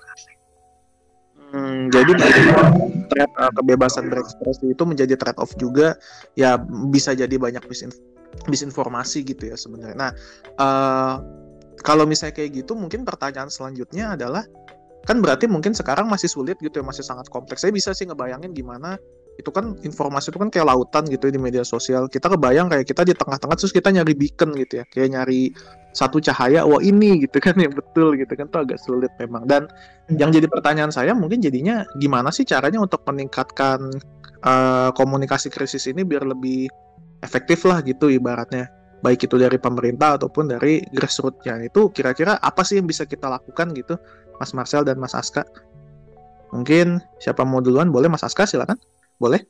[1.56, 2.12] Hmm, jadi
[3.08, 5.95] trade, uh, kebebasan berekspresi itu menjadi trade off juga
[6.36, 6.60] ya
[6.91, 7.95] bisa jadi banyak misin
[8.51, 9.95] misinformasi gitu ya sebenarnya.
[9.95, 10.12] Nah,
[10.60, 11.16] uh,
[11.80, 14.43] kalau misalnya kayak gitu mungkin pertanyaan selanjutnya adalah
[15.08, 18.51] kan berarti mungkin sekarang masih sulit gitu ya masih sangat kompleks saya bisa sih ngebayangin
[18.51, 18.97] gimana
[19.36, 22.07] itu kan informasi itu kan kayak lautan gitu ya di media sosial.
[22.07, 24.86] Kita kebayang kayak kita di tengah-tengah terus kita nyari beacon gitu ya.
[24.88, 25.51] Kayak nyari
[25.91, 28.47] satu cahaya wah ini gitu kan yang betul gitu kan.
[28.47, 29.43] Itu agak sulit memang.
[29.43, 29.67] Dan
[30.15, 33.91] yang jadi pertanyaan saya mungkin jadinya gimana sih caranya untuk meningkatkan
[34.47, 36.71] uh, komunikasi krisis ini biar lebih
[37.19, 38.71] efektif lah gitu ibaratnya.
[39.03, 41.67] Baik itu dari pemerintah ataupun dari grassrootsnya.
[41.67, 43.99] Itu kira-kira apa sih yang bisa kita lakukan gitu?
[44.39, 45.43] Mas Marcel dan Mas Aska.
[46.55, 47.91] Mungkin siapa mau duluan?
[47.91, 48.79] Boleh Mas Aska silakan
[49.18, 49.41] boleh?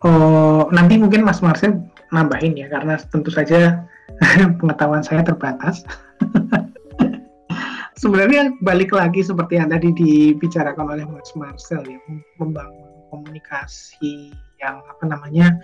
[0.00, 1.76] Oh nanti mungkin Mas Marcel
[2.10, 3.84] nambahin ya karena tentu saja
[4.60, 5.84] pengetahuan saya terbatas.
[8.00, 12.00] Sebenarnya balik lagi seperti yang tadi dibicarakan oleh Mas Marcel ya
[12.40, 15.60] membangun komunikasi yang apa namanya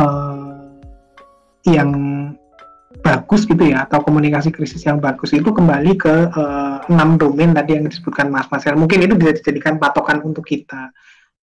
[0.00, 0.72] uh,
[1.68, 1.92] yang
[3.04, 7.76] bagus gitu ya atau komunikasi krisis yang bagus itu kembali ke uh, enam domain tadi
[7.76, 10.88] yang disebutkan Mas Mas mungkin itu bisa dijadikan patokan untuk kita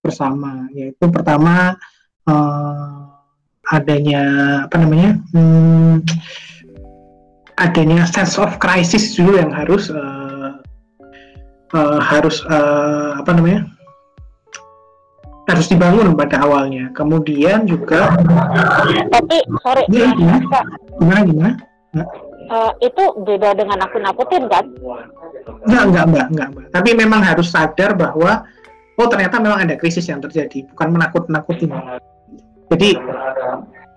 [0.06, 1.74] bersama yaitu pertama
[2.30, 3.10] uh,
[3.74, 4.24] adanya
[4.70, 6.06] apa namanya hmm,
[7.58, 10.62] adanya sense of crisis dulu yang harus uh,
[11.74, 13.66] uh, harus uh, apa namanya
[15.46, 16.90] harus dibangun pada awalnya.
[16.98, 18.18] Kemudian juga
[19.14, 20.42] tapi sorry ya, gimana
[20.98, 21.54] gimana, gimana?
[22.46, 24.66] Uh, itu beda dengan nakut-nakutin kan?
[25.66, 26.68] Enggak, enggak, enggak, enggak, enggak.
[26.74, 28.46] Tapi memang harus sadar bahwa
[29.00, 31.72] oh ternyata memang ada krisis yang terjadi, bukan menakut-nakutin.
[32.72, 32.98] Jadi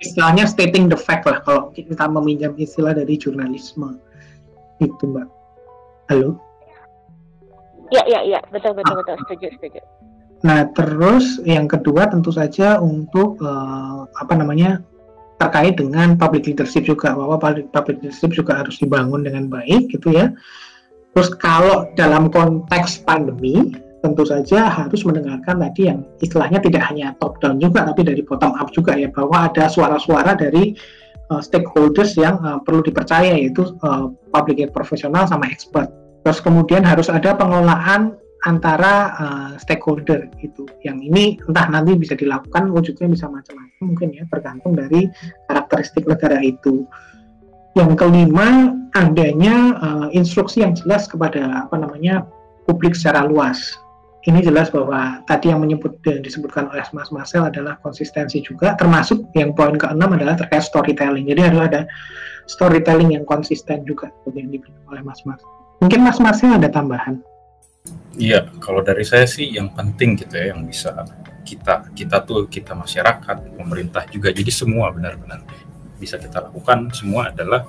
[0.05, 3.99] istilahnya stating the fact lah kalau kita meminjam istilah dari jurnalisme
[4.79, 5.27] itu mbak.
[6.09, 6.39] Halo?
[7.89, 9.81] Ya, ya, ya, betul, betul, betul, setuju, setuju.
[10.45, 14.85] Nah, terus yang kedua tentu saja untuk uh, apa namanya
[15.39, 20.31] terkait dengan public leadership juga bahwa public leadership juga harus dibangun dengan baik gitu ya.
[21.17, 27.43] Terus kalau dalam konteks pandemi tentu saja harus mendengarkan tadi yang istilahnya tidak hanya top
[27.43, 30.79] down juga tapi dari bottom up juga ya bahwa ada suara-suara dari
[31.31, 35.91] uh, stakeholders yang uh, perlu dipercaya yaitu uh, public profesional sama expert.
[36.23, 38.15] Terus kemudian harus ada pengelolaan
[38.47, 44.23] antara uh, stakeholder itu yang ini entah nanti bisa dilakukan wujudnya bisa macam-macam mungkin ya
[44.31, 45.11] tergantung dari
[45.51, 46.87] karakteristik negara itu.
[47.75, 52.27] Yang kelima adanya uh, instruksi yang jelas kepada apa namanya
[52.67, 53.79] publik secara luas
[54.29, 59.33] ini jelas bahwa tadi yang menyebut dan disebutkan oleh Mas Marcel adalah konsistensi juga, termasuk
[59.33, 61.25] yang poin keenam adalah terkait storytelling.
[61.33, 61.81] Jadi harus ada
[62.45, 65.49] storytelling yang konsisten juga yang diberikan oleh Mas Marcel.
[65.81, 67.25] Mungkin Mas Marcel ada tambahan?
[68.21, 71.09] Iya, kalau dari saya sih yang penting gitu ya, yang bisa
[71.49, 75.41] kita kita tuh kita masyarakat, pemerintah juga, jadi semua benar-benar
[75.97, 77.67] bisa kita lakukan semua adalah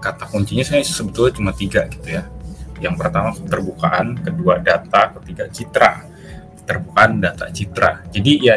[0.00, 2.24] kata kuncinya saya sebetulnya cuma tiga gitu ya
[2.80, 5.92] yang pertama keterbukaan, kedua data, ketiga citra.
[6.64, 8.08] Keterbukaan, data, citra.
[8.08, 8.56] Jadi ya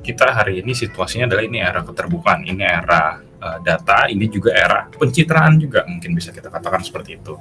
[0.00, 4.88] kita hari ini situasinya adalah ini era keterbukaan, ini era uh, data, ini juga era
[4.88, 7.36] pencitraan juga mungkin bisa kita katakan seperti itu.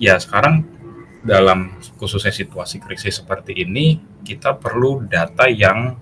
[0.00, 0.66] Ya sekarang
[1.22, 5.94] dalam khususnya situasi krisis seperti ini kita perlu data yang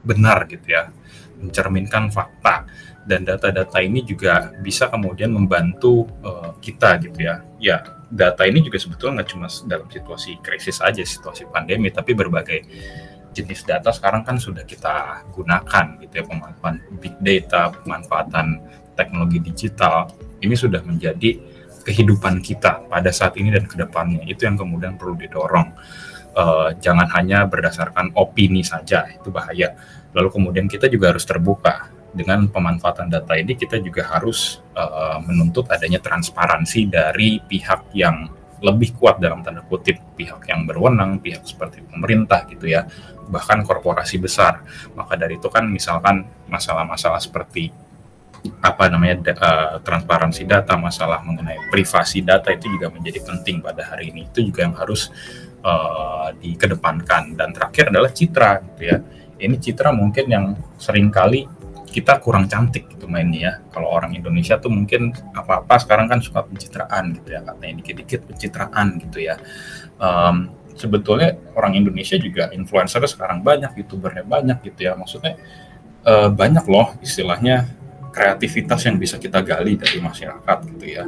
[0.00, 0.88] benar gitu ya,
[1.36, 2.64] mencerminkan fakta
[3.04, 7.42] dan data-data ini juga bisa kemudian membantu uh, kita gitu ya.
[7.58, 12.64] Ya data ini juga sebetulnya nggak cuma dalam situasi krisis aja, situasi pandemi, tapi berbagai
[13.36, 18.46] jenis data sekarang kan sudah kita gunakan gitu ya pemanfaatan big data, pemanfaatan
[18.96, 20.10] teknologi digital
[20.42, 21.38] ini sudah menjadi
[21.86, 25.72] kehidupan kita pada saat ini dan ke depannya itu yang kemudian perlu didorong.
[26.38, 29.74] Uh, jangan hanya berdasarkan opini saja itu bahaya.
[30.14, 35.68] Lalu kemudian kita juga harus terbuka dengan pemanfaatan data ini kita juga harus uh, menuntut
[35.68, 38.28] adanya transparansi dari pihak yang
[38.58, 42.86] lebih kuat dalam tanda kutip pihak yang berwenang, pihak seperti pemerintah gitu ya,
[43.30, 44.66] bahkan korporasi besar.
[44.98, 47.70] Maka dari itu kan misalkan masalah-masalah seperti
[48.62, 54.10] apa namanya uh, transparansi data, masalah mengenai privasi data itu juga menjadi penting pada hari
[54.10, 54.26] ini.
[54.26, 55.10] Itu juga yang harus
[55.62, 57.38] uh, dikedepankan.
[57.38, 58.98] Dan terakhir adalah citra gitu ya.
[59.38, 60.46] Ini citra mungkin yang
[60.82, 61.46] sering kali
[61.88, 63.52] kita kurang cantik gitu mainnya ya.
[63.72, 69.00] Kalau orang Indonesia tuh mungkin apa-apa sekarang kan suka pencitraan gitu ya, katanya dikit-dikit pencitraan
[69.00, 69.40] gitu ya.
[69.96, 74.92] Um, sebetulnya orang Indonesia juga influencer sekarang banyak, youtubernya banyak gitu ya.
[74.94, 75.40] Maksudnya
[76.06, 77.66] uh, banyak loh istilahnya
[78.14, 81.04] kreativitas yang bisa kita gali dari masyarakat gitu ya.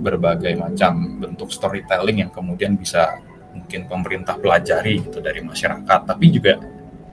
[0.00, 3.20] Berbagai macam bentuk storytelling yang kemudian bisa
[3.54, 6.58] mungkin pemerintah pelajari gitu dari masyarakat, tapi juga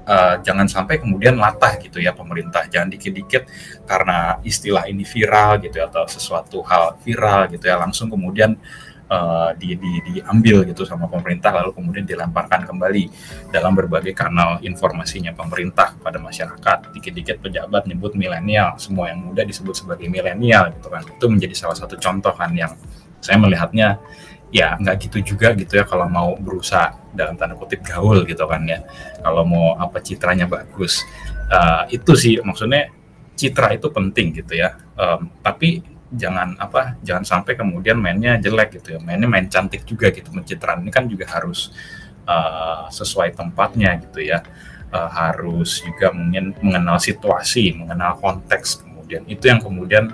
[0.06, 2.66] uh, jangan sampai kemudian latah gitu ya pemerintah.
[2.70, 3.44] Jangan dikit-dikit
[3.86, 8.58] karena istilah ini viral gitu ya, atau sesuatu hal viral gitu ya langsung kemudian
[9.12, 13.12] uh, di, di, diambil gitu sama pemerintah lalu kemudian dilemparkan kembali
[13.52, 16.78] dalam berbagai kanal informasinya pemerintah kepada masyarakat.
[16.96, 21.04] Dikit-dikit pejabat nyebut milenial semua yang muda disebut sebagai milenial gitu kan.
[21.04, 22.72] Itu menjadi salah satu contoh kan yang
[23.22, 24.02] saya melihatnya
[24.52, 28.62] ya nggak gitu juga gitu ya kalau mau berusaha dalam tanda kutip gaul gitu kan
[28.68, 28.84] ya.
[29.24, 31.04] Kalau mau apa citranya bagus.
[31.52, 32.92] Uh, itu sih maksudnya
[33.36, 34.76] citra itu penting gitu ya.
[34.96, 39.00] Um, tapi jangan apa jangan sampai kemudian mainnya jelek gitu ya.
[39.00, 41.72] Mainnya main cantik juga gitu mencitraan ini kan juga harus
[42.28, 44.44] uh, sesuai tempatnya gitu ya.
[44.92, 49.24] Uh, harus juga mungkin mengenal situasi mengenal konteks kemudian.
[49.28, 50.12] Itu yang kemudian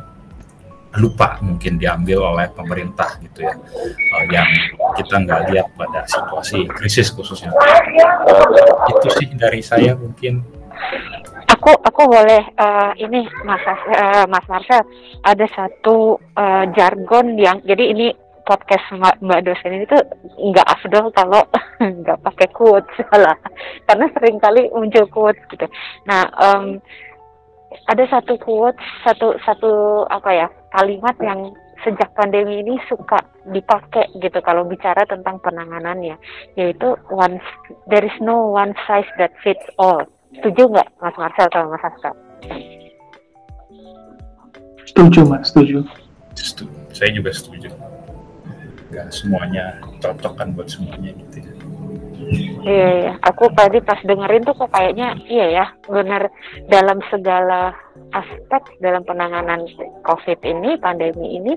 [0.98, 3.54] lupa mungkin diambil oleh pemerintah gitu ya.
[3.54, 4.50] Uh, yang
[4.98, 7.54] kita nggak lihat pada situasi krisis khususnya.
[8.92, 10.42] Itu sih dari saya mungkin.
[11.48, 14.84] Aku aku boleh uh, ini mas uh, mas Marcel.
[15.24, 18.08] Ada satu uh, jargon yang jadi ini
[18.48, 20.00] podcast mbak, mbak dosen ini tuh
[20.40, 21.44] nggak afdol kalau
[22.04, 23.38] nggak pakai quotes salah.
[23.86, 25.68] Karena sering kali muncul quotes gitu.
[26.08, 26.82] Nah um,
[27.88, 31.54] ada satu quotes satu satu apa ya kalimat yang
[31.86, 33.22] sejak pandemi ini suka
[33.54, 36.18] dipakai gitu kalau bicara tentang penanganannya
[36.58, 37.38] yaitu one
[37.88, 40.02] there is no one size that fits all
[40.36, 42.12] setuju nggak Mas Marcel sama Mas Haska?
[44.88, 45.84] Setuju Mas, setuju.
[46.34, 46.72] Setuju.
[46.96, 47.70] Saya juga setuju.
[48.88, 51.54] Gak semuanya cocok kan buat semuanya gitu ya.
[52.68, 56.28] Iya, iya, aku tadi pas dengerin tuh kok kayaknya iya ya, benar
[56.68, 57.72] dalam segala
[58.12, 59.64] aspek dalam penanganan
[60.04, 61.54] COVID ini, pandemi ini,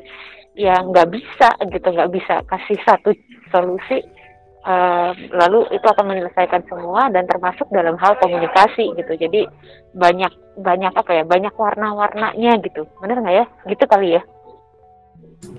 [0.54, 3.10] ya nggak bisa gitu, nggak bisa kasih satu
[3.50, 3.98] solusi,
[4.62, 9.12] uh, lalu itu akan menyelesaikan semua dan termasuk dalam hal komunikasi gitu.
[9.18, 9.50] Jadi
[9.98, 10.30] banyak
[10.62, 13.46] banyak apa ya, banyak warna-warnanya gitu, benar nggak ya?
[13.66, 14.22] Gitu kali ya?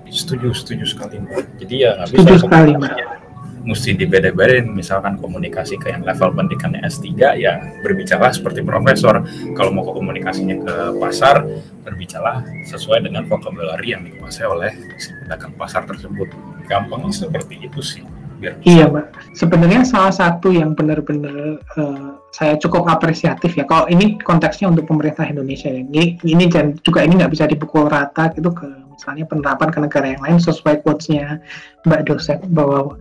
[0.07, 1.59] Setuju, setuju sekali mbak.
[1.59, 3.20] Jadi ya nggak bisa sekali mbak
[3.63, 4.69] mesti dibeda-bedain.
[4.69, 7.07] Misalkan komunikasi ke yang level pendidikannya S3
[7.37, 9.21] ya berbicara seperti profesor.
[9.57, 11.45] Kalau mau komunikasinya ke pasar
[11.81, 16.29] berbicara sesuai dengan vocabulary yang dikuasai oleh si pedagang pasar tersebut.
[16.69, 18.03] Gampangnya seperti itu sih
[18.41, 19.37] biar iya mbak.
[19.37, 23.69] Sebenarnya salah satu yang benar-benar uh, saya cukup apresiatif ya.
[23.69, 25.85] Kalau ini konteksnya untuk pemerintah Indonesia ya.
[25.85, 28.65] Ini ini dan juga ini nggak bisa dipukul rata gitu ke
[28.97, 31.41] misalnya penerapan ke negara yang lain sesuai quotesnya
[31.85, 32.97] mbak dosen bahwa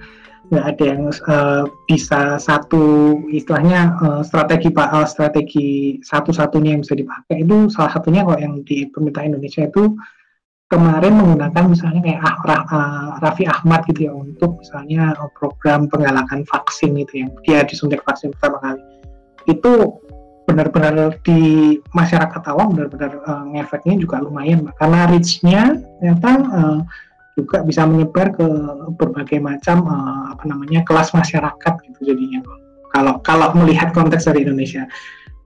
[0.51, 6.99] nggak ada yang uh, bisa satu istilahnya uh, strategi pak uh, strategi satu-satunya yang bisa
[6.99, 9.95] dipakai itu salah satunya kok yang di pemerintah Indonesia itu
[10.71, 12.37] kemarin menggunakan misalnya kayak ah,
[12.67, 18.31] uh, Raffi Ahmad gitu ya untuk misalnya program penggalakan vaksin itu yang dia disuntik vaksin
[18.35, 18.83] pertama kali.
[19.51, 20.03] Itu
[20.51, 26.81] benar-benar di masyarakat awam benar-benar uh, ngefeknya juga lumayan karena reach-nya ternyata uh,
[27.41, 28.47] juga bisa menyebar ke
[29.01, 32.45] berbagai macam uh, apa namanya kelas masyarakat gitu jadinya
[32.93, 34.85] kalau kalau melihat konteks dari Indonesia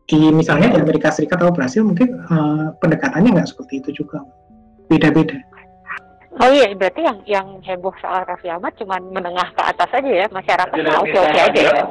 [0.05, 4.21] di misalnya di Amerika Serikat atau Brasil mungkin uh, pendekatannya nggak seperti itu juga
[4.91, 5.41] beda-beda.
[6.35, 10.27] Oh iya, berarti yang yang heboh soal Raffi Ahmad cuma menengah ke atas aja ya,
[10.35, 11.85] masyarakat oke oke aja ya.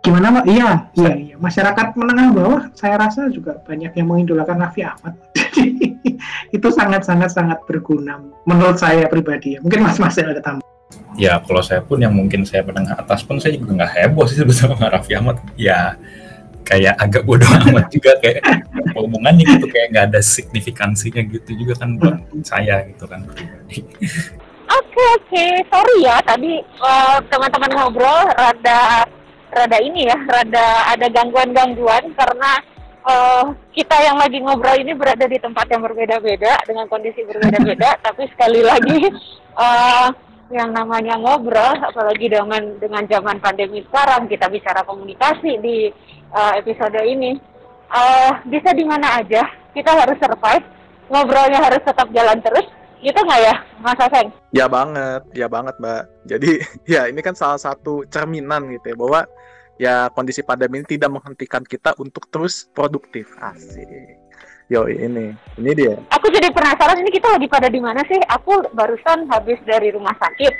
[0.00, 0.44] Gimana Pak?
[0.48, 1.34] Iya, iya, iya.
[1.36, 5.14] Masyarakat menengah bawah saya rasa juga banyak yang mengidolakan Raffi Ahmad.
[5.56, 5.89] Jadi
[6.56, 9.58] itu sangat-sangat sangat berguna menurut saya pribadi ya.
[9.60, 10.64] Mungkin Mas Mas ada tambah.
[11.14, 14.42] Ya, kalau saya pun yang mungkin saya menengah atas pun saya juga nggak heboh sih
[14.42, 15.38] sebetulnya Raffi Ahmad.
[15.54, 15.94] Ya,
[16.70, 18.46] kayak agak bodoh amat juga kayak
[18.94, 23.26] hubungannya gitu kayak nggak ada signifikansinya gitu juga kan buat saya gitu kan
[24.70, 25.52] Oke okay, oke, okay.
[25.66, 29.02] sorry ya tadi uh, teman-teman ngobrol rada
[29.50, 32.62] rada ini ya, rada ada gangguan-gangguan karena
[33.04, 38.28] uh, kita yang lagi ngobrol ini berada di tempat yang berbeda-beda dengan kondisi berbeda-beda, tapi
[38.32, 39.10] sekali lagi
[39.56, 40.08] uh,
[40.50, 45.88] yang namanya ngobrol, apalagi dengan dengan zaman pandemi sekarang kita bicara komunikasi di
[46.34, 47.38] uh, episode ini
[47.90, 50.66] uh, bisa di mana aja kita harus survive
[51.10, 52.66] ngobrolnya harus tetap jalan terus
[53.00, 54.28] gitu nggak ya Mas Aseng?
[54.52, 56.02] Ya banget, ya banget Mbak.
[56.28, 56.50] Jadi
[56.94, 59.20] ya ini kan salah satu cerminan gitu ya bahwa
[59.80, 63.32] ya kondisi pandemi ini tidak menghentikan kita untuk terus produktif.
[63.40, 63.88] Asik.
[64.68, 65.96] Yo ini, ini dia.
[66.14, 68.20] Aku jadi penasaran ini kita lagi pada di mana sih?
[68.28, 70.52] Aku barusan habis dari rumah sakit,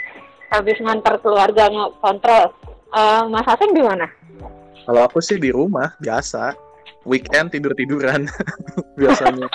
[0.51, 1.69] habis ngantar keluarga
[2.03, 2.51] kontrol.
[2.91, 4.11] Uh, Mas Aseng di mana?
[4.83, 6.59] Kalau aku sih di rumah biasa,
[7.07, 8.27] weekend tidur tiduran
[8.99, 9.47] biasanya.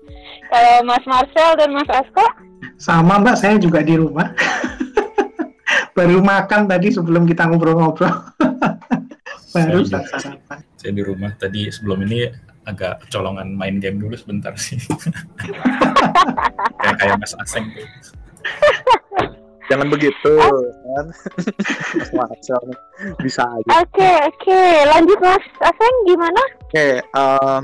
[0.52, 2.22] Kalau Mas Marcel dan Mas Asko?
[2.78, 4.30] Sama Mbak, saya juga di rumah.
[5.98, 8.14] Baru makan tadi sebelum kita ngobrol-ngobrol.
[9.54, 10.58] Baru sarapan.
[10.74, 11.30] Saya di rumah.
[11.38, 12.26] Tadi sebelum ini
[12.66, 14.80] agak colongan main game dulu sebentar sih.
[16.82, 17.70] kayak kayak Mas Aseng.
[17.70, 17.86] Tuh
[19.68, 20.34] jangan begitu
[20.84, 21.06] kan?
[23.22, 23.68] Bisa aja.
[23.80, 24.44] Oke okay, oke.
[24.44, 24.84] Okay.
[24.88, 26.42] lanjut mas Aseng gimana?
[26.60, 27.60] Oke okay, uh,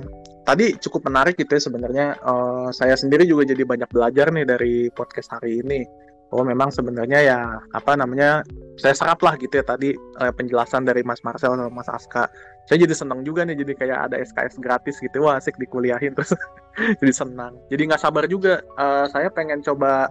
[0.49, 2.07] tadi cukup menarik gitu ya sebenarnya.
[2.24, 5.84] Uh, saya sendiri juga jadi banyak belajar nih dari podcast hari ini
[6.30, 7.38] oh memang sebenarnya ya
[7.74, 8.46] apa namanya
[8.78, 12.30] saya serap lah gitu ya tadi uh, penjelasan dari Mas Marcel sama Mas Aska.
[12.64, 15.26] Saya jadi senang juga nih jadi kayak ada SKS gratis gitu.
[15.26, 16.32] Wah asik dikuliahin terus.
[17.02, 17.58] Jadi senang.
[17.66, 18.62] Jadi nggak sabar juga.
[18.78, 20.08] Uh, saya pengen coba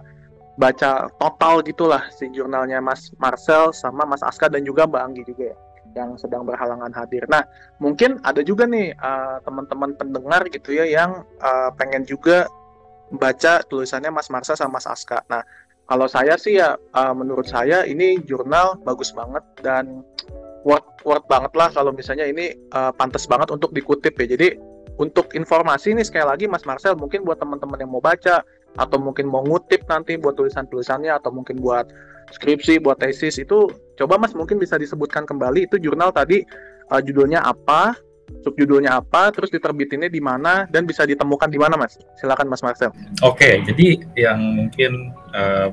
[0.60, 5.50] baca total gitulah si jurnalnya Mas Marcel sama Mas Aska dan juga Mbak Anggi juga
[5.50, 5.56] ya
[5.96, 7.26] yang sedang berhalangan hadir.
[7.26, 7.42] Nah,
[7.82, 12.46] mungkin ada juga nih uh, teman-teman pendengar gitu ya yang uh, pengen juga
[13.10, 15.26] baca tulisannya Mas Marcel sama Mas Aska.
[15.26, 15.42] Nah,
[15.90, 20.06] kalau saya sih ya uh, menurut saya ini jurnal bagus banget dan
[20.62, 24.38] worth worth banget lah kalau misalnya ini uh, pantas banget untuk dikutip ya.
[24.38, 24.54] Jadi
[25.02, 28.46] untuk informasi ini sekali lagi Mas Marcel mungkin buat teman-teman yang mau baca
[28.78, 31.90] atau mungkin mau ngutip nanti buat tulisan-tulisannya atau mungkin buat
[32.38, 33.66] skripsi, buat tesis itu
[33.98, 36.46] coba Mas mungkin bisa disebutkan kembali itu jurnal tadi
[36.94, 37.98] uh, judulnya apa,
[38.40, 41.98] subjudulnya apa, terus diterbitinnya di mana dan bisa ditemukan di mana Mas?
[42.16, 42.90] Silakan Mas Marcel.
[43.20, 45.68] Oke, jadi yang mungkin uh,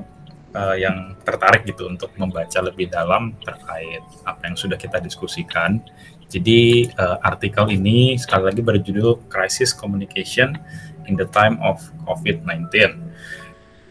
[0.54, 5.80] uh, yang tertarik gitu untuk membaca lebih dalam terkait apa yang sudah kita diskusikan.
[6.28, 10.60] Jadi uh, artikel ini sekali lagi berjudul Crisis Communication
[11.08, 12.68] in the time of COVID-19.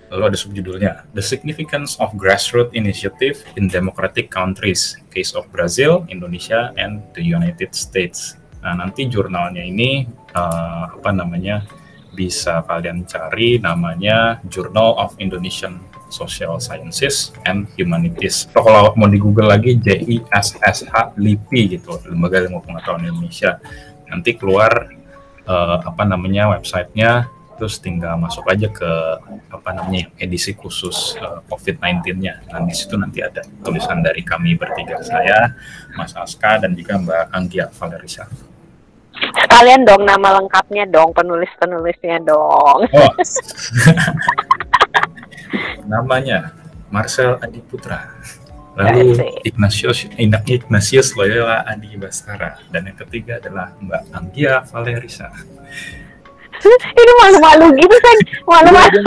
[0.07, 6.71] Lalu ada subjudulnya, The Significance of Grassroots Initiative in Democratic Countries, Case of Brazil, Indonesia,
[6.79, 8.39] and the United States.
[8.67, 10.03] Nah, nanti jurnalnya ini,
[10.35, 11.63] uh, apa namanya,
[12.11, 15.79] bisa kalian cari namanya Journal of Indonesian
[16.11, 18.51] Social Sciences and Humanities.
[18.51, 23.55] So, kalau mau di Google lagi JISSH LIPI gitu, Lembaga Ilmu Pengetahuan Indonesia.
[24.11, 24.91] Nanti keluar
[25.47, 28.91] uh, apa namanya websitenya terus tinggal masuk aja ke
[29.49, 32.53] apa namanya edisi khusus uh, eh, COVID-19-nya.
[32.53, 35.57] Nah di situ nanti ada tulisan dari kami bertiga saya,
[35.97, 38.29] Mas Aska dan juga Mbak Anggia Valerisa.
[39.37, 42.85] Sekalian dong nama lengkapnya dong, penulis-penulisnya dong.
[42.91, 43.13] Oh.
[45.91, 46.51] Namanya
[46.91, 48.11] Marcel Adi Putra.
[48.77, 55.33] Lalu Ignatius Ignatius Loyola Adi Baskara dan yang ketiga adalah Mbak Anggia Valerisa.
[57.01, 58.99] ini malu-malu gitu kan malu-malu.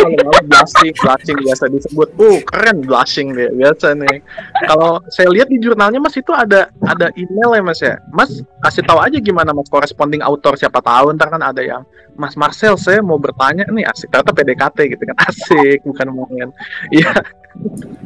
[0.46, 2.08] Blushing blushing biasa disebut.
[2.16, 4.22] Uh keren blushing deh biasa nih.
[4.66, 7.94] Kalau saya lihat di jurnalnya mas itu ada ada email ya mas ya?
[8.14, 8.30] Mas
[8.62, 11.14] kasih tahu aja gimana mas corresponding author siapa tahu.
[11.16, 11.82] Ntar kan ada yang
[12.14, 14.10] mas Marcel saya mau bertanya nih asik.
[14.10, 15.16] Ternyata PDKT gitu kan.
[15.26, 16.50] Asik bukan ngomongin.
[16.94, 17.12] Iya.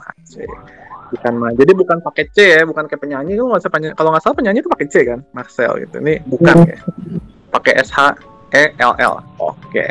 [1.11, 3.35] Bukan ma- jadi bukan pakai C ya, bukan kayak penyanyi.
[3.35, 5.99] Kalau nggak penyanyi, kalau nggak salah penyanyi itu pakai C kan, Marcel gitu.
[5.99, 6.79] Ini bukan ya,
[7.51, 7.99] pakai SH,
[8.55, 9.15] E, L, L.
[9.41, 9.87] Oke,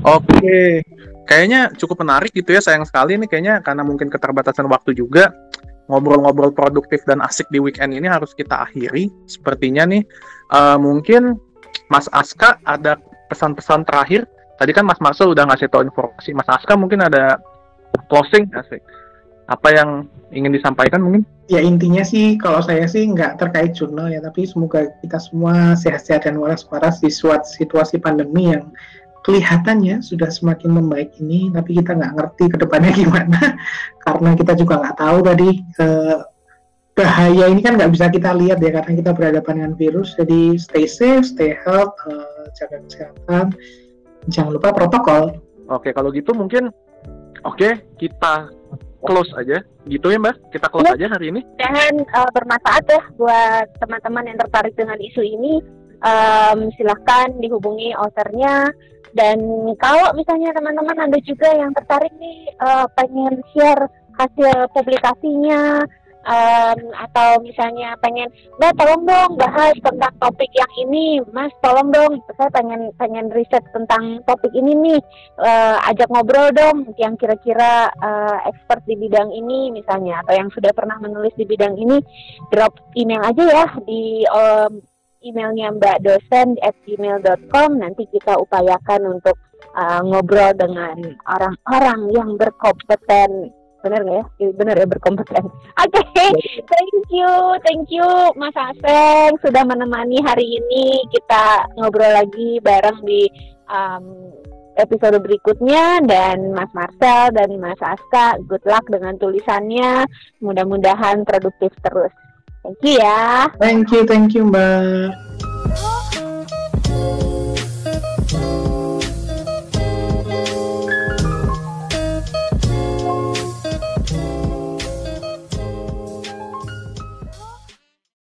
[0.00, 0.80] oke.
[1.30, 2.58] Kayaknya cukup menarik gitu ya.
[2.58, 5.30] Sayang sekali nih kayaknya karena mungkin keterbatasan waktu juga
[5.86, 9.06] ngobrol-ngobrol produktif dan asik di weekend ini harus kita akhiri.
[9.30, 10.02] Sepertinya nih
[10.50, 11.38] eh, mungkin
[11.86, 12.98] Mas Aska ada
[13.30, 14.26] pesan-pesan terakhir.
[14.58, 16.34] Tadi kan Mas Marcel udah ngasih tahu informasi.
[16.34, 17.38] Mas Aska mungkin ada
[18.10, 18.82] closing asik.
[19.46, 21.22] Apa yang ingin disampaikan mungkin?
[21.50, 26.30] Ya intinya sih kalau saya sih nggak terkait jurnal ya, tapi semoga kita semua sehat-sehat
[26.30, 28.70] dan waras-waras di situasi pandemi yang
[29.26, 33.40] kelihatannya sudah semakin membaik ini, tapi kita nggak ngerti ke depannya gimana,
[34.04, 36.18] karena kita juga nggak tahu tadi eh,
[36.96, 40.12] bahaya ini kan nggak bisa kita lihat ya karena kita berhadapan dengan virus.
[40.16, 43.46] Jadi stay safe, stay health, eh, jaga kesehatan,
[44.28, 45.36] jangan lupa protokol.
[45.70, 46.72] Oke, kalau gitu mungkin
[47.46, 48.50] oke kita
[49.04, 49.64] close aja.
[49.88, 50.36] Gitu ya, Mbak?
[50.52, 50.96] Kita close Ya.
[50.96, 51.40] aja hari ini.
[51.56, 55.64] mudahan uh, bermanfaat ya buat teman-teman yang tertarik dengan isu ini.
[56.00, 58.72] Um, silahkan dihubungi authornya
[59.14, 59.38] dan
[59.78, 65.86] kalau misalnya teman-teman ada juga yang tertarik nih uh, pengen share hasil publikasinya
[66.26, 68.28] um, atau misalnya pengen
[68.60, 71.22] mbak tolong dong bahas tentang topik yang ini.
[71.32, 72.20] Mas tolong dong.
[72.36, 75.00] Saya pengen pengen riset tentang topik ini nih.
[75.40, 80.72] Uh, ajak ngobrol dong yang kira-kira uh, expert di bidang ini misalnya atau yang sudah
[80.74, 82.00] pernah menulis di bidang ini.
[82.52, 84.89] Drop email aja ya di um,
[85.20, 89.36] emailnya mbak dosen at gmail.com nanti kita upayakan untuk
[89.76, 90.96] uh, ngobrol dengan
[91.28, 93.52] orang-orang yang berkompeten.
[93.80, 94.24] Benar nggak ya?
[94.44, 95.44] Iya, benar ya berkompeten.
[95.84, 96.02] Oke
[96.68, 97.32] thank you
[97.64, 101.00] thank you mas Aseng sudah menemani hari ini.
[101.08, 103.24] Kita ngobrol lagi bareng di
[103.72, 104.32] um,
[104.76, 106.04] episode berikutnya.
[106.04, 110.04] Dan Mas Marcel dan Mas Aska good luck dengan tulisannya.
[110.44, 112.12] Mudah-mudahan produktif terus
[112.62, 115.99] thank you ya Thank you, thank you Mbak.